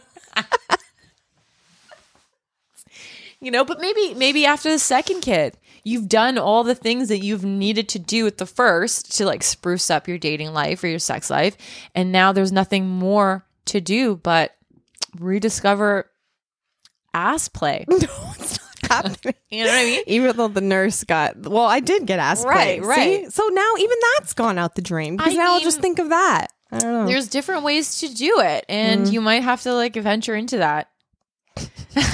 you 3.41 3.51
know 3.51 3.65
but 3.65 3.81
maybe 3.81 4.15
maybe 4.15 4.47
after 4.47 4.71
the 4.71 4.79
second 4.79 5.21
kid 5.21 5.57
you've 5.83 6.09
done 6.09 6.39
all 6.39 6.63
the 6.63 6.75
things 6.77 7.09
that 7.09 7.19
you've 7.19 7.45
needed 7.45 7.89
to 7.89 7.99
do 7.99 8.23
with 8.25 8.39
the 8.39 8.47
first 8.47 9.17
to 9.17 9.25
like 9.27 9.43
spruce 9.43 9.91
up 9.91 10.07
your 10.07 10.17
dating 10.19 10.53
life 10.53 10.83
or 10.85 10.87
your 10.87 10.99
sex 11.01 11.29
life 11.29 11.57
and 11.95 12.13
now 12.13 12.33
there's 12.33 12.53
nothing 12.53 12.87
more 12.89 13.45
to 13.65 13.81
do 13.81 14.15
but 14.17 14.55
rediscover 15.19 16.09
ass 17.14 17.48
play 17.48 17.85
no, 17.88 17.96
it's 17.98 18.59
not 18.83 19.05
happening. 19.05 19.35
you 19.51 19.64
know 19.64 19.70
what 19.70 19.79
i 19.81 19.85
mean 19.85 20.03
Even 20.07 20.37
though 20.37 20.48
the 20.48 20.61
nurse 20.61 21.05
got, 21.05 21.37
well, 21.38 21.64
I 21.66 21.81
did 21.81 22.07
get 22.07 22.18
ass 22.18 22.44
Right, 22.44 22.81
play. 22.81 22.88
right. 22.88 23.25
See? 23.25 23.31
So 23.31 23.46
now 23.48 23.72
even 23.79 23.96
that's 24.18 24.35
gone 24.35 24.59
out 24.59 24.75
the 24.75 24.83
drain 24.83 25.16
because 25.16 25.33
I 25.35 25.37
now 25.37 25.55
I'll 25.55 25.61
just 25.61 25.81
think 25.81 25.98
of 25.98 26.09
that. 26.11 26.48
I 26.70 26.79
don't 26.79 26.92
know. 26.92 27.07
there's 27.07 27.29
different 27.29 27.64
ways 27.64 28.01
to 28.01 28.09
do 28.14 28.40
it 28.40 28.64
and 28.68 29.07
Mm. 29.07 29.12
you 29.12 29.20
might 29.20 29.42
have 29.42 29.61
to 29.62 29.75
like 29.75 29.94
venture 29.96 30.35
into 30.35 30.57
that 30.59 30.88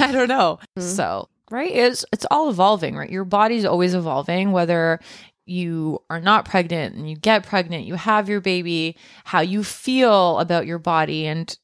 i 0.01 0.11
don't 0.13 0.29
know 0.29 0.59
Mm. 0.77 0.83
so 0.83 1.29
right 1.51 1.71
it's 1.71 2.05
it's 2.13 2.27
all 2.31 2.51
evolving 2.51 2.97
right 2.97 3.09
your 3.11 3.25
body's 3.25 3.65
always 3.65 3.95
evolving 3.95 4.51
whether 4.53 4.99
you 5.47 6.01
are 6.11 6.21
not 6.21 6.45
pregnant 6.45 6.95
and 6.97 7.09
you 7.09 7.17
get 7.17 7.47
pregnant 7.47 7.85
you 7.87 7.95
have 7.95 8.29
your 8.29 8.41
baby 8.41 8.97
how 9.25 9.41
you 9.41 9.63
feel 9.65 10.39
about 10.41 10.67
your 10.67 10.79
body 10.81 11.27
and 11.27 11.57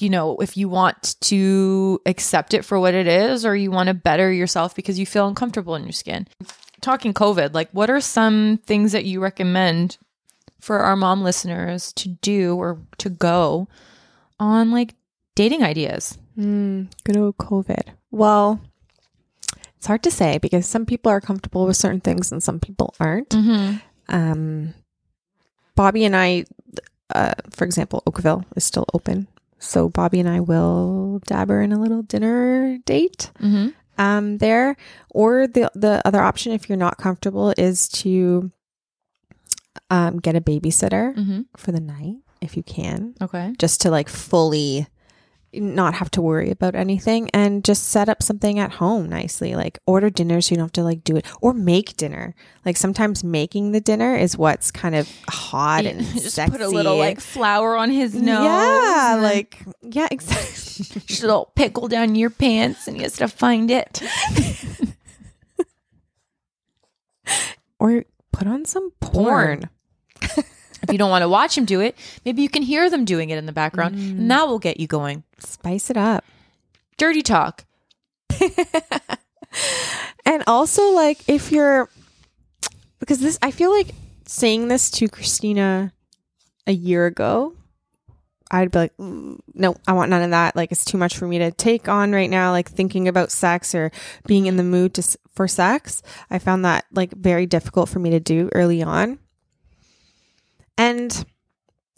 you 0.00 0.10
know 0.10 0.36
if 0.38 0.56
you 0.56 0.68
want 0.68 1.16
to 1.20 2.00
accept 2.06 2.54
it 2.54 2.64
for 2.64 2.78
what 2.78 2.94
it 2.94 3.06
is 3.06 3.44
or 3.44 3.54
you 3.54 3.70
want 3.70 3.88
to 3.88 3.94
better 3.94 4.32
yourself 4.32 4.74
because 4.74 4.98
you 4.98 5.06
feel 5.06 5.26
uncomfortable 5.28 5.74
in 5.74 5.82
your 5.82 5.92
skin 5.92 6.26
talking 6.80 7.14
covid 7.14 7.54
like 7.54 7.70
what 7.72 7.90
are 7.90 8.00
some 8.00 8.58
things 8.66 8.92
that 8.92 9.04
you 9.04 9.20
recommend 9.20 9.98
for 10.64 10.78
our 10.78 10.96
mom 10.96 11.22
listeners 11.22 11.92
to 11.92 12.08
do 12.08 12.56
or 12.56 12.78
to 12.96 13.10
go 13.10 13.68
on 14.40 14.70
like 14.70 14.94
dating 15.34 15.62
ideas. 15.62 16.18
Mm, 16.38 16.88
good 17.04 17.18
old 17.18 17.36
COVID. 17.36 17.88
Well, 18.10 18.60
it's 19.76 19.86
hard 19.86 20.02
to 20.04 20.10
say 20.10 20.38
because 20.38 20.66
some 20.66 20.86
people 20.86 21.10
are 21.10 21.20
comfortable 21.20 21.66
with 21.66 21.76
certain 21.76 22.00
things 22.00 22.32
and 22.32 22.42
some 22.42 22.60
people 22.60 22.94
aren't. 22.98 23.28
Mm-hmm. 23.28 23.76
Um, 24.08 24.74
Bobby 25.74 26.04
and 26.04 26.16
I, 26.16 26.46
uh, 27.14 27.34
for 27.50 27.64
example, 27.64 28.02
Oakville 28.06 28.44
is 28.56 28.64
still 28.64 28.86
open. 28.94 29.26
So 29.64 29.88
Bobby 29.88 30.20
and 30.20 30.28
I 30.28 30.40
will 30.40 31.20
dabber 31.26 31.62
in 31.62 31.72
a 31.72 31.80
little 31.80 32.02
dinner 32.02 32.78
date 32.84 33.30
Mm-hmm. 33.40 33.68
um, 33.98 34.38
there. 34.38 34.76
Or 35.10 35.46
the 35.46 35.70
the 35.74 36.00
other 36.04 36.20
option, 36.22 36.52
if 36.52 36.68
you're 36.68 36.78
not 36.78 36.98
comfortable, 36.98 37.52
is 37.56 37.88
to 38.04 38.50
um, 39.90 40.18
get 40.20 40.36
a 40.36 40.40
babysitter 40.40 41.14
Mm-hmm. 41.16 41.40
for 41.56 41.72
the 41.72 41.80
night 41.80 42.16
if 42.40 42.56
you 42.56 42.62
can, 42.62 43.14
Okay. 43.22 43.54
just 43.58 43.80
to 43.82 43.90
like 43.90 44.08
fully 44.08 44.86
not 45.60 45.94
have 45.94 46.10
to 46.10 46.22
worry 46.22 46.50
about 46.50 46.74
anything 46.74 47.28
and 47.32 47.64
just 47.64 47.88
set 47.88 48.08
up 48.08 48.22
something 48.22 48.58
at 48.58 48.72
home 48.72 49.08
nicely 49.08 49.54
like 49.54 49.78
order 49.86 50.10
dinner 50.10 50.40
so 50.40 50.52
you 50.52 50.56
don't 50.56 50.64
have 50.66 50.72
to 50.72 50.82
like 50.82 51.04
do 51.04 51.16
it 51.16 51.26
or 51.40 51.52
make 51.52 51.96
dinner 51.96 52.34
like 52.64 52.76
sometimes 52.76 53.22
making 53.24 53.72
the 53.72 53.80
dinner 53.80 54.14
is 54.16 54.36
what's 54.36 54.70
kind 54.70 54.94
of 54.94 55.08
hot 55.28 55.84
and 55.86 56.00
just 56.14 56.34
sexy 56.34 56.52
put 56.52 56.60
a 56.60 56.68
little 56.68 56.96
like 56.96 57.20
flour 57.20 57.76
on 57.76 57.90
his 57.90 58.14
nose. 58.14 58.44
yeah 58.44 59.18
like 59.20 59.58
yeah 59.82 60.08
exactly 60.10 60.64
just 61.06 61.22
a 61.22 61.26
little 61.26 61.52
pickle 61.54 61.86
down 61.88 62.14
your 62.14 62.30
pants, 62.30 62.88
and 62.88 62.96
he 62.96 63.02
has 63.02 63.16
to 63.16 63.28
find 63.28 63.70
it. 63.70 64.02
or 67.78 68.04
put 68.32 68.48
on 68.48 68.64
some 68.64 68.90
porn, 69.00 69.68
Porn. 70.20 70.44
If 70.84 70.92
you 70.92 70.98
don't 70.98 71.10
want 71.10 71.22
to 71.22 71.28
watch 71.28 71.56
them 71.56 71.64
do 71.64 71.80
it, 71.80 71.96
maybe 72.24 72.42
you 72.42 72.48
can 72.48 72.62
hear 72.62 72.88
them 72.88 73.04
doing 73.04 73.30
it 73.30 73.38
in 73.38 73.46
the 73.46 73.52
background, 73.52 73.96
Mm. 73.96 74.10
and 74.18 74.30
that 74.30 74.46
will 74.46 74.58
get 74.60 74.78
you 74.78 74.86
going. 74.86 75.24
spice 75.38 75.90
it 75.90 75.96
up 75.96 76.24
Dirty 76.96 77.22
talk. 77.22 77.64
and 80.26 80.42
also 80.46 80.90
like 80.92 81.28
if 81.28 81.52
you're 81.52 81.88
because 82.98 83.20
this 83.20 83.38
i 83.42 83.50
feel 83.50 83.70
like 83.70 83.88
saying 84.26 84.68
this 84.68 84.90
to 84.90 85.06
christina 85.08 85.92
a 86.66 86.72
year 86.72 87.06
ago 87.06 87.54
i'd 88.50 88.70
be 88.72 88.78
like 88.78 88.96
"Mm, 88.96 89.38
no 89.54 89.76
i 89.86 89.92
want 89.92 90.10
none 90.10 90.22
of 90.22 90.30
that 90.30 90.56
like 90.56 90.72
it's 90.72 90.84
too 90.84 90.98
much 90.98 91.16
for 91.16 91.28
me 91.28 91.38
to 91.38 91.50
take 91.52 91.88
on 91.88 92.10
right 92.12 92.30
now 92.30 92.50
like 92.50 92.68
thinking 92.68 93.06
about 93.06 93.30
sex 93.30 93.74
or 93.74 93.92
being 94.26 94.46
in 94.46 94.56
the 94.56 94.62
mood 94.64 94.94
to, 94.94 95.18
for 95.34 95.46
sex 95.46 96.02
i 96.30 96.38
found 96.38 96.64
that 96.64 96.84
like 96.92 97.12
very 97.12 97.46
difficult 97.46 97.88
for 97.88 98.00
me 98.00 98.10
to 98.10 98.20
do 98.20 98.48
early 98.54 98.82
on 98.82 99.18
and 100.78 101.24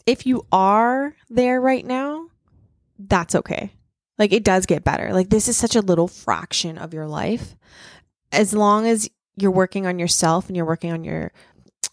if 0.05 0.25
you 0.25 0.45
are 0.51 1.15
there 1.29 1.59
right 1.59 1.85
now 1.85 2.27
that's 2.99 3.35
okay 3.35 3.71
like 4.17 4.33
it 4.33 4.43
does 4.43 4.65
get 4.65 4.83
better. 4.83 5.13
Like 5.13 5.29
this 5.29 5.47
is 5.47 5.55
such 5.57 5.75
a 5.75 5.81
little 5.81 6.07
fraction 6.07 6.77
of 6.79 6.91
your 6.93 7.05
life. 7.07 7.55
As 8.31 8.51
long 8.51 8.87
as 8.87 9.07
you're 9.35 9.51
working 9.51 9.85
on 9.85 9.99
yourself 9.99 10.47
and 10.47 10.55
you're 10.55 10.65
working 10.65 10.91
on 10.91 11.03
your 11.03 11.31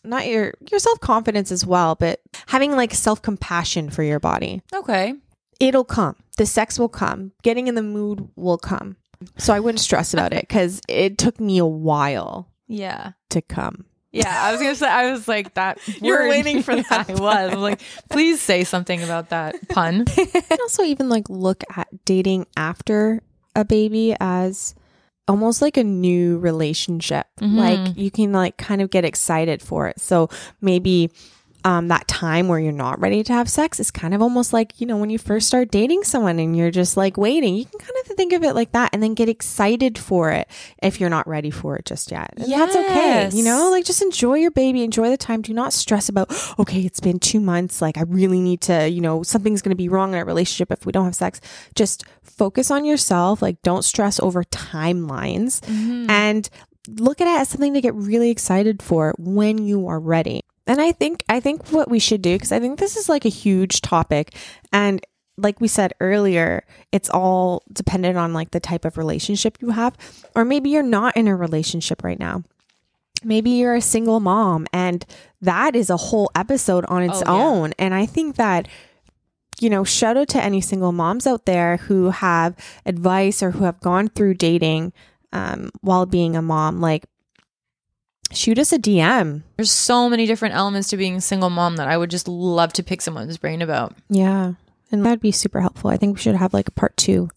not 0.03 0.27
your 0.27 0.55
your 0.70 0.81
self-confidence 0.81 1.53
as 1.53 1.66
well, 1.66 1.94
but 1.94 2.20
having 2.47 2.73
like 2.73 2.94
self-compassion 2.94 3.90
for 3.90 4.03
your 4.03 4.20
body. 4.20 4.62
Okay. 4.75 5.14
It'll 5.61 5.85
come. 5.85 6.16
The 6.38 6.47
sex 6.47 6.79
will 6.79 6.88
come. 6.88 7.33
Getting 7.42 7.66
in 7.68 7.75
the 7.75 7.83
mood 7.83 8.29
will 8.37 8.59
come. 8.59 8.97
So 9.37 9.53
I 9.53 9.61
wouldn't 9.61 9.81
stress 9.81 10.14
about 10.14 10.33
it 10.33 10.49
cuz 10.49 10.81
it 10.88 11.18
took 11.18 11.38
me 11.38 11.59
a 11.59 11.66
while 11.66 12.49
Yeah. 12.66 13.12
to 13.29 13.42
come. 13.42 13.85
Yeah, 14.14 14.35
I 14.42 14.53
was 14.53 14.61
gonna 14.61 14.74
say. 14.74 14.88
I 14.88 15.11
was 15.12 15.27
like 15.29 15.55
that. 15.55 15.79
You 16.00 16.12
were 16.14 16.29
waiting 16.29 16.62
for 16.62 16.74
that 16.88 17.11
I 17.11 17.12
was. 17.14 17.22
I 17.22 17.46
was 17.46 17.57
like, 17.57 17.81
please 18.11 18.40
say 18.40 18.64
something 18.64 19.03
about 19.03 19.31
that 19.31 19.68
pun. 19.68 20.05
and 20.50 20.61
also 20.61 20.83
even 20.85 21.09
like 21.09 21.29
look 21.29 21.64
at 21.77 21.88
dating 22.05 22.46
after 22.57 23.20
a 23.57 23.64
baby 23.64 24.14
as 24.20 24.74
almost 25.27 25.62
like 25.62 25.77
a 25.79 25.85
new 25.85 26.38
relationship 26.38 27.27
Mhm. 27.40 27.57
like 27.57 27.96
you 27.96 28.11
can 28.11 28.31
like 28.33 28.57
kind 28.59 28.83
of 28.83 28.90
get 28.90 29.05
excited 29.07 29.62
for 29.62 29.88
it 29.88 29.98
so 29.98 30.29
maybe 30.61 31.11
um, 31.64 31.88
that 31.88 32.07
time 32.07 32.48
where 32.48 32.59
you're 32.59 32.72
not 32.72 33.00
ready 33.00 33.22
to 33.24 33.33
have 33.33 33.48
sex 33.48 33.81
is 33.81 33.90
kind 33.90 34.14
of 34.14 34.22
almost 34.22 34.53
like 34.53 34.81
you 34.81 34.87
know 34.87 34.96
when 34.96 35.11
you 35.11 35.18
first 35.18 35.46
start 35.48 35.70
dating 35.70 36.05
someone 36.05 36.38
and 36.38 36.57
you're 36.57 36.70
just 36.70 36.96
like 36.96 37.16
waiting. 37.16 37.57
You 37.57 37.64
can 37.64 37.81
kind 37.81 37.92
of 38.00 38.16
think 38.16 38.33
of 38.33 38.42
it 38.42 38.55
like 38.55 38.72
that 38.72 38.90
and 38.92 39.03
then 39.03 39.14
get 39.14 39.29
excited 39.29 39.98
for 39.98 40.31
it 40.31 40.48
if 40.83 41.00
you're 41.00 41.11
not 41.11 41.27
ready 41.27 41.50
for 41.50 41.77
it 41.77 41.85
just 41.85 42.11
yet. 42.11 42.35
And 42.37 42.48
that's 42.59 42.77
okay 42.77 43.31
you 43.33 43.44
know? 43.44 43.70
Like 43.70 43.85
just 43.85 44.03
enjoy 44.03 44.35
your 44.35 44.50
baby 44.50 44.83
enjoy 44.83 45.11
the 45.11 45.16
time 45.16 45.42
do 45.42 45.53
not 45.53 45.72
stress 45.72 46.09
about 46.09 46.31
okay 46.59 46.81
it's 46.81 47.00
been 47.00 47.18
two 47.18 47.40
months 47.40 47.81
like 47.83 47.98
i 47.98 48.03
really 48.03 48.40
need 48.40 48.61
to 48.61 48.88
you 48.88 49.00
know 49.00 49.22
something's 49.22 49.62
going 49.62 49.70
to 49.70 49.77
be 49.77 49.88
wrong 49.88 50.12
in 50.12 50.18
our 50.18 50.24
relationship 50.24 50.70
if 50.70 50.87
we 50.87 50.92
don't 50.92 51.05
have 51.05 51.14
sex. 51.14 51.40
Just 51.74 52.05
focus 52.22 52.70
on 52.70 52.85
yourself 52.85 53.42
like 53.42 53.61
don't 53.62 53.83
stress 53.83 54.18
over 54.20 54.44
timelines 54.44 55.61
and 56.11 56.48
look 56.88 57.20
at 57.20 57.27
it 57.27 57.40
as 57.40 57.48
something 57.48 57.74
to 57.74 57.81
get 57.81 57.94
really 57.94 58.31
excited 58.31 58.83
for 58.83 59.14
when 59.18 59.59
you 59.59 59.87
are 59.88 60.00
ready 60.00 60.42
and 60.66 60.81
i 60.81 60.92
think 60.92 61.22
i 61.29 61.40
think 61.40 61.68
what 61.70 61.90
we 61.90 61.98
should 61.98 62.22
do 62.22 62.35
because 62.35 62.53
i 62.53 62.59
think 62.61 62.79
this 62.79 62.96
is 62.96 63.09
like 63.09 63.24
a 63.24 63.29
huge 63.31 63.81
topic. 63.81 64.35
And 64.72 65.00
like 65.37 65.61
we 65.61 65.66
said 65.68 65.92
earlier 66.00 66.64
it's 66.92 67.11
all 67.11 67.62
dependent 67.72 68.16
on 68.16 68.33
like 68.33 68.53
the 68.53 68.61
type 68.61 68.85
of 68.85 68.96
relationship 68.96 69.59
you 69.61 69.70
have. 69.70 69.96
Or 70.37 70.44
maybe 70.44 70.70
you're 70.70 70.83
not 70.85 71.16
in 71.16 71.27
a 71.27 71.35
relationship 71.35 72.05
right 72.05 72.18
now. 72.20 72.44
Maybe 73.24 73.50
you're 73.50 73.74
a 73.74 73.81
single 73.81 74.20
mom 74.20 74.66
and 74.72 75.05
that 75.42 75.74
is 75.74 75.90
a 75.90 75.96
whole 75.96 76.31
episode 76.37 76.85
on 76.87 77.03
its 77.03 77.22
Oh, 77.27 77.35
yeah. 77.37 77.42
own. 77.44 77.72
And 77.79 77.94
i 77.94 78.07
think 78.07 78.37
that 78.37 78.68
you 79.61 79.70
know 79.70 79.83
shout 79.85 80.16
out 80.16 80.29
to 80.29 80.42
any 80.42 80.61
single 80.61 80.92
moms 80.92 81.27
out 81.27 81.46
there 81.46 81.79
who 81.79 82.11
have 82.11 82.55
advice 82.87 83.42
or 83.42 83.53
who 83.53 83.64
have 83.64 83.81
gone 83.81 84.09
through 84.09 84.35
dating 84.35 84.92
um, 85.33 85.70
while 85.81 86.07
being 86.07 86.37
a 86.37 86.42
mom. 86.42 86.81
Like 86.81 87.07
shoot 88.37 88.59
us 88.59 88.73
a 88.73 88.79
dm 88.79 89.42
There's 89.57 89.70
so 89.70 90.09
many 90.11 90.27
different 90.27 90.55
elements 90.55 90.88
to 90.90 90.97
being 90.97 91.16
a 91.16 91.20
single 91.20 91.51
mom 91.51 91.77
that 91.77 91.88
I 91.88 91.97
would 91.97 92.11
just 92.11 92.29
love 92.29 92.73
to 92.75 92.83
pick 92.83 93.01
someone's 93.01 93.38
brain 93.38 93.62
about. 93.62 93.94
yeah. 94.09 94.55
And 94.92 95.05
that'd 95.05 95.20
be 95.20 95.33
super 95.33 95.61
helpful. 95.61 95.90
I 95.90 95.97
think 95.97 96.14
we 96.14 96.23
should 96.23 96.37
have 96.37 96.55
like 96.55 96.68
a 96.68 96.73
part 96.73 96.97
two. 96.97 97.29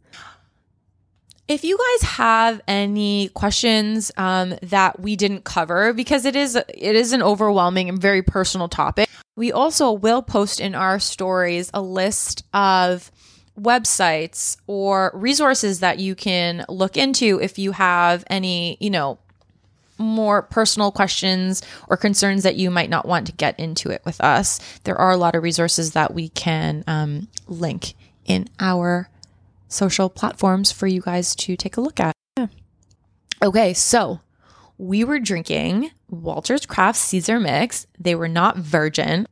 If 1.47 1.63
you 1.63 1.77
guys 1.77 2.09
have 2.09 2.61
any 2.67 3.29
questions 3.29 4.11
um, 4.17 4.55
that 4.61 4.99
we 4.99 5.15
didn't 5.15 5.43
cover, 5.43 5.93
because 5.93 6.25
it 6.25 6.35
is 6.35 6.55
it 6.55 6.67
is 6.95 7.13
an 7.13 7.23
overwhelming 7.23 7.89
and 7.89 7.99
very 7.99 8.21
personal 8.21 8.67
topic, 8.67 9.09
we 9.35 9.51
also 9.51 9.91
will 9.91 10.21
post 10.21 10.59
in 10.59 10.75
our 10.75 10.99
stories 10.99 11.71
a 11.73 11.81
list 11.81 12.43
of 12.53 13.11
websites 13.59 14.57
or 14.67 15.09
resources 15.15 15.79
that 15.79 15.99
you 15.99 16.15
can 16.15 16.63
look 16.69 16.95
into 16.97 17.39
if 17.41 17.57
you 17.57 17.71
have 17.71 18.23
any, 18.29 18.77
you 18.79 18.89
know, 18.89 19.17
more 19.97 20.41
personal 20.41 20.91
questions 20.91 21.61
or 21.87 21.97
concerns 21.97 22.43
that 22.43 22.55
you 22.55 22.69
might 22.69 22.89
not 22.89 23.07
want 23.07 23.27
to 23.27 23.33
get 23.33 23.59
into 23.59 23.89
it 23.89 24.01
with 24.05 24.21
us. 24.21 24.59
There 24.83 24.97
are 24.97 25.11
a 25.11 25.17
lot 25.17 25.35
of 25.35 25.43
resources 25.43 25.93
that 25.93 26.13
we 26.13 26.29
can 26.29 26.83
um, 26.87 27.27
link 27.47 27.93
in 28.25 28.47
our 28.59 29.09
social 29.67 30.09
platforms 30.09 30.71
for 30.71 30.87
you 30.87 31.01
guys 31.01 31.35
to 31.35 31.55
take 31.55 31.77
a 31.77 31.81
look 31.81 31.99
at. 31.99 32.13
Yeah. 32.37 32.47
Okay, 33.41 33.73
so 33.73 34.21
we 34.77 35.03
were 35.03 35.19
drinking 35.19 35.91
Walter's 36.09 36.65
Craft 36.65 36.99
Caesar 36.99 37.39
Mix. 37.39 37.87
They 37.99 38.15
were 38.15 38.27
not 38.27 38.57
virgin. 38.57 39.27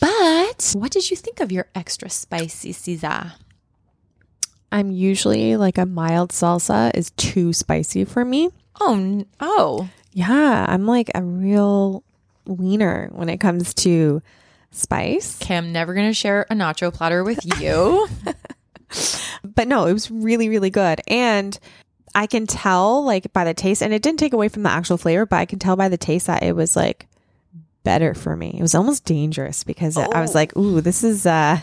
But 0.00 0.72
what 0.74 0.90
did 0.90 1.10
you 1.10 1.16
think 1.16 1.40
of 1.40 1.52
your 1.52 1.68
extra 1.74 2.10
spicy 2.10 2.72
Caesar? 2.72 3.32
i'm 4.72 4.90
usually 4.90 5.54
like 5.56 5.78
a 5.78 5.86
mild 5.86 6.30
salsa 6.30 6.90
is 6.94 7.10
too 7.12 7.52
spicy 7.52 8.04
for 8.04 8.24
me 8.24 8.48
Oh, 8.80 9.24
oh, 9.40 9.88
yeah 10.12 10.66
i'm 10.68 10.86
like 10.86 11.10
a 11.14 11.22
real 11.22 12.02
wiener 12.46 13.08
when 13.12 13.28
it 13.28 13.38
comes 13.38 13.72
to 13.74 14.20
spice 14.70 15.40
okay. 15.42 15.56
I'm 15.56 15.72
never 15.72 15.94
gonna 15.94 16.12
share 16.14 16.42
a 16.50 16.54
nacho 16.54 16.92
platter 16.92 17.22
with 17.24 17.38
you. 17.60 18.08
but 19.44 19.68
no, 19.68 19.86
it 19.86 19.92
was 19.92 20.10
really, 20.10 20.48
really 20.48 20.70
good. 20.70 21.00
And 21.08 21.58
I 22.14 22.26
can 22.26 22.46
tell, 22.46 23.02
like, 23.04 23.32
by 23.32 23.44
the 23.44 23.54
taste, 23.54 23.82
and 23.82 23.92
it 23.94 24.02
didn't 24.02 24.18
take 24.18 24.32
away 24.34 24.48
from 24.48 24.62
the 24.64 24.70
actual 24.70 24.98
flavor, 24.98 25.24
but 25.24 25.36
I 25.36 25.46
can 25.46 25.58
tell 25.58 25.76
by 25.76 25.88
the 25.88 25.96
taste 25.96 26.26
that 26.26 26.42
it 26.42 26.54
was 26.54 26.76
like 26.76 27.06
better 27.84 28.12
for 28.14 28.36
me. 28.36 28.54
It 28.58 28.60
was 28.62 28.74
almost 28.74 29.04
dangerous 29.04 29.64
because 29.64 29.96
I 29.96 30.20
was 30.20 30.32
Oh. 30.32 30.38
like, 30.38 30.56
ooh, 30.56 30.80
this 30.82 31.02
is, 31.04 31.24
uh, 31.26 31.60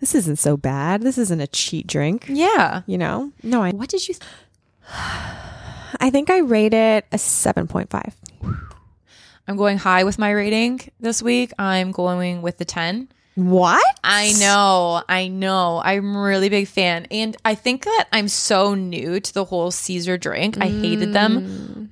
this 0.00 0.14
isn't 0.14 0.36
so 0.38 0.56
bad. 0.56 1.02
This 1.02 1.18
isn't 1.18 1.40
a 1.40 1.46
cheat 1.46 1.86
drink, 1.86 2.26
yeah. 2.28 2.80
you 2.86 2.96
know? 2.98 3.30
No, 3.42 3.62
I, 3.62 3.70
What 3.72 3.88
did 3.90 4.06
you? 4.08 4.14
Th- 4.14 4.30
I 6.00 6.10
think 6.10 6.30
I 6.30 6.38
rate 6.38 6.74
it 6.74 7.06
a 7.12 7.16
7.5. 7.16 8.12
I'm 9.46 9.56
going 9.56 9.78
high 9.78 10.04
with 10.04 10.18
my 10.18 10.30
rating 10.30 10.80
this 11.00 11.22
week. 11.22 11.52
I'm 11.58 11.92
going 11.92 12.42
with 12.42 12.58
the 12.58 12.64
10. 12.64 13.08
What? 13.34 13.84
I 14.04 14.32
know, 14.38 15.02
I 15.08 15.28
know. 15.28 15.82
I'm 15.84 16.16
really 16.16 16.48
big 16.48 16.68
fan. 16.68 17.06
And 17.10 17.36
I 17.44 17.54
think 17.54 17.84
that 17.84 18.06
I'm 18.12 18.28
so 18.28 18.74
new 18.74 19.18
to 19.18 19.34
the 19.34 19.44
whole 19.44 19.70
Caesar 19.70 20.16
drink. 20.16 20.56
I 20.60 20.68
hated 20.68 21.12
them 21.12 21.40
mm. 21.40 21.88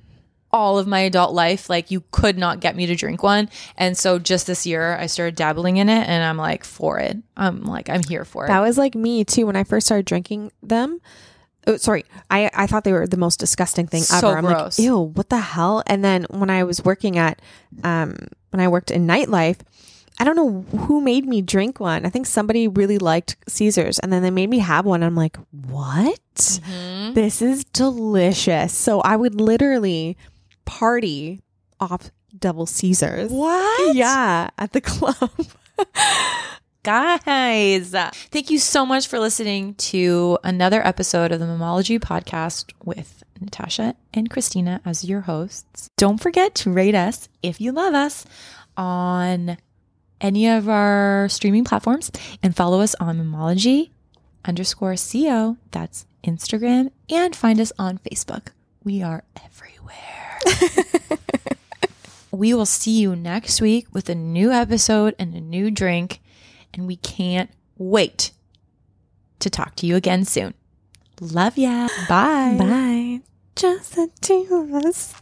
all 0.53 0.79
of 0.79 0.87
my 0.87 0.99
adult 1.01 1.33
life. 1.33 1.69
Like, 1.69 1.91
you 1.91 2.01
could 2.11 2.37
not 2.37 2.61
get 2.61 2.77
me 2.77 2.85
to 2.85 2.95
drink 2.95 3.21
one. 3.23 3.49
And 3.77 3.97
so 3.97 4.19
just 4.19 4.47
this 4.47 4.65
year, 4.65 4.95
I 4.95 5.07
started 5.07 5.35
dabbling 5.35 5.77
in 5.77 5.89
it 5.89 6.07
and 6.07 6.23
I'm 6.23 6.37
like, 6.37 6.63
for 6.63 6.99
it. 6.99 7.17
I'm 7.35 7.63
like, 7.63 7.89
I'm 7.89 8.03
here 8.03 8.23
for 8.23 8.45
it. 8.45 8.47
That 8.47 8.61
was 8.61 8.77
like 8.77 8.95
me 8.95 9.25
too 9.25 9.45
when 9.45 9.57
I 9.57 9.65
first 9.65 9.85
started 9.85 10.05
drinking 10.05 10.51
them. 10.61 11.01
Oh, 11.65 11.77
sorry, 11.77 12.03
I, 12.29 12.49
I 12.53 12.67
thought 12.67 12.83
they 12.83 12.91
were 12.93 13.07
the 13.07 13.17
most 13.17 13.39
disgusting 13.39 13.87
thing 13.87 14.01
So 14.03 14.17
ever. 14.17 14.37
I'm 14.37 14.45
gross. 14.45 14.77
like, 14.77 14.85
ew, 14.85 14.99
what 14.99 15.29
the 15.29 15.39
hell? 15.39 15.81
And 15.87 16.03
then 16.03 16.25
when 16.29 16.49
I 16.49 16.63
was 16.63 16.83
working 16.83 17.17
at, 17.17 17.41
um, 17.83 18.15
when 18.49 18.59
I 18.59 18.67
worked 18.67 18.91
in 18.91 19.07
nightlife, 19.07 19.59
I 20.19 20.25
don't 20.25 20.35
know 20.35 20.61
who 20.85 21.01
made 21.01 21.25
me 21.25 21.41
drink 21.41 21.79
one. 21.79 22.05
I 22.05 22.09
think 22.09 22.27
somebody 22.27 22.67
really 22.67 22.97
liked 22.99 23.35
Caesars 23.47 23.97
and 23.99 24.13
then 24.13 24.21
they 24.21 24.29
made 24.29 24.49
me 24.49 24.59
have 24.59 24.85
one. 24.85 25.01
I'm 25.03 25.15
like, 25.15 25.37
what? 25.51 26.19
Mm-hmm. 26.35 27.13
This 27.13 27.41
is 27.41 27.63
delicious. 27.63 28.73
So 28.73 29.01
I 29.01 29.15
would 29.15 29.39
literally 29.41 30.15
party 30.65 31.41
off 31.79 32.11
double 32.37 32.65
Caesars. 32.67 33.31
What? 33.31 33.95
Yeah, 33.95 34.49
at 34.57 34.73
the 34.73 34.81
club. 34.81 35.31
Guys, 36.83 37.91
thank 38.29 38.49
you 38.49 38.59
so 38.59 38.85
much 38.85 39.07
for 39.07 39.17
listening 39.17 39.73
to 39.75 40.37
another 40.43 40.85
episode 40.85 41.31
of 41.31 41.39
the 41.39 41.45
Mammology 41.45 41.97
podcast 41.97 42.73
with 42.83 43.23
Natasha 43.39 43.95
and 44.13 44.29
Christina 44.29 44.81
as 44.83 45.05
your 45.05 45.21
hosts. 45.21 45.89
Don't 45.95 46.19
forget 46.19 46.53
to 46.55 46.73
rate 46.73 46.93
us 46.93 47.29
if 47.41 47.61
you 47.61 47.71
love 47.71 47.93
us 47.93 48.25
on 48.75 49.55
any 50.19 50.49
of 50.49 50.67
our 50.67 51.29
streaming 51.29 51.63
platforms 51.63 52.11
and 52.43 52.53
follow 52.53 52.81
us 52.81 52.95
on 52.95 53.17
Mammology 53.17 53.91
underscore 54.43 54.95
CO. 54.97 55.55
That's 55.71 56.05
Instagram 56.21 56.91
and 57.09 57.33
find 57.33 57.61
us 57.61 57.71
on 57.79 57.99
Facebook. 57.99 58.47
We 58.83 59.01
are 59.01 59.23
everywhere. 59.45 60.39
we 62.31 62.53
will 62.53 62.65
see 62.65 62.99
you 62.99 63.15
next 63.15 63.61
week 63.61 63.87
with 63.93 64.09
a 64.09 64.15
new 64.15 64.51
episode 64.51 65.15
and 65.17 65.33
a 65.33 65.39
new 65.39 65.71
drink. 65.71 66.19
And 66.73 66.87
we 66.87 66.95
can't 66.97 67.49
wait 67.77 68.31
to 69.39 69.49
talk 69.49 69.75
to 69.75 69.85
you 69.87 69.95
again 69.95 70.25
soon. 70.25 70.53
Love 71.19 71.57
ya. 71.57 71.87
Bye. 72.09 72.55
Bye. 72.57 73.21
Just 73.55 73.95
the 73.95 74.09
two 74.21 74.47
of 74.51 74.85
us. 74.85 75.13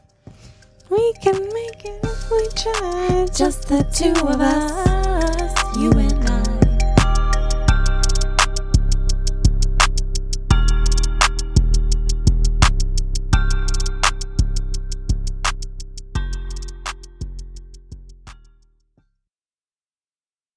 We 0.89 1.13
can 1.21 1.33
make 1.53 1.85
it 1.85 1.99
if 2.03 2.31
we 2.31 2.47
try. 2.49 3.27
Just 3.33 3.67
the 3.67 3.83
two 3.93 4.11
of 4.27 4.41
us, 4.41 5.77
you 5.77 5.91
and 5.91 6.40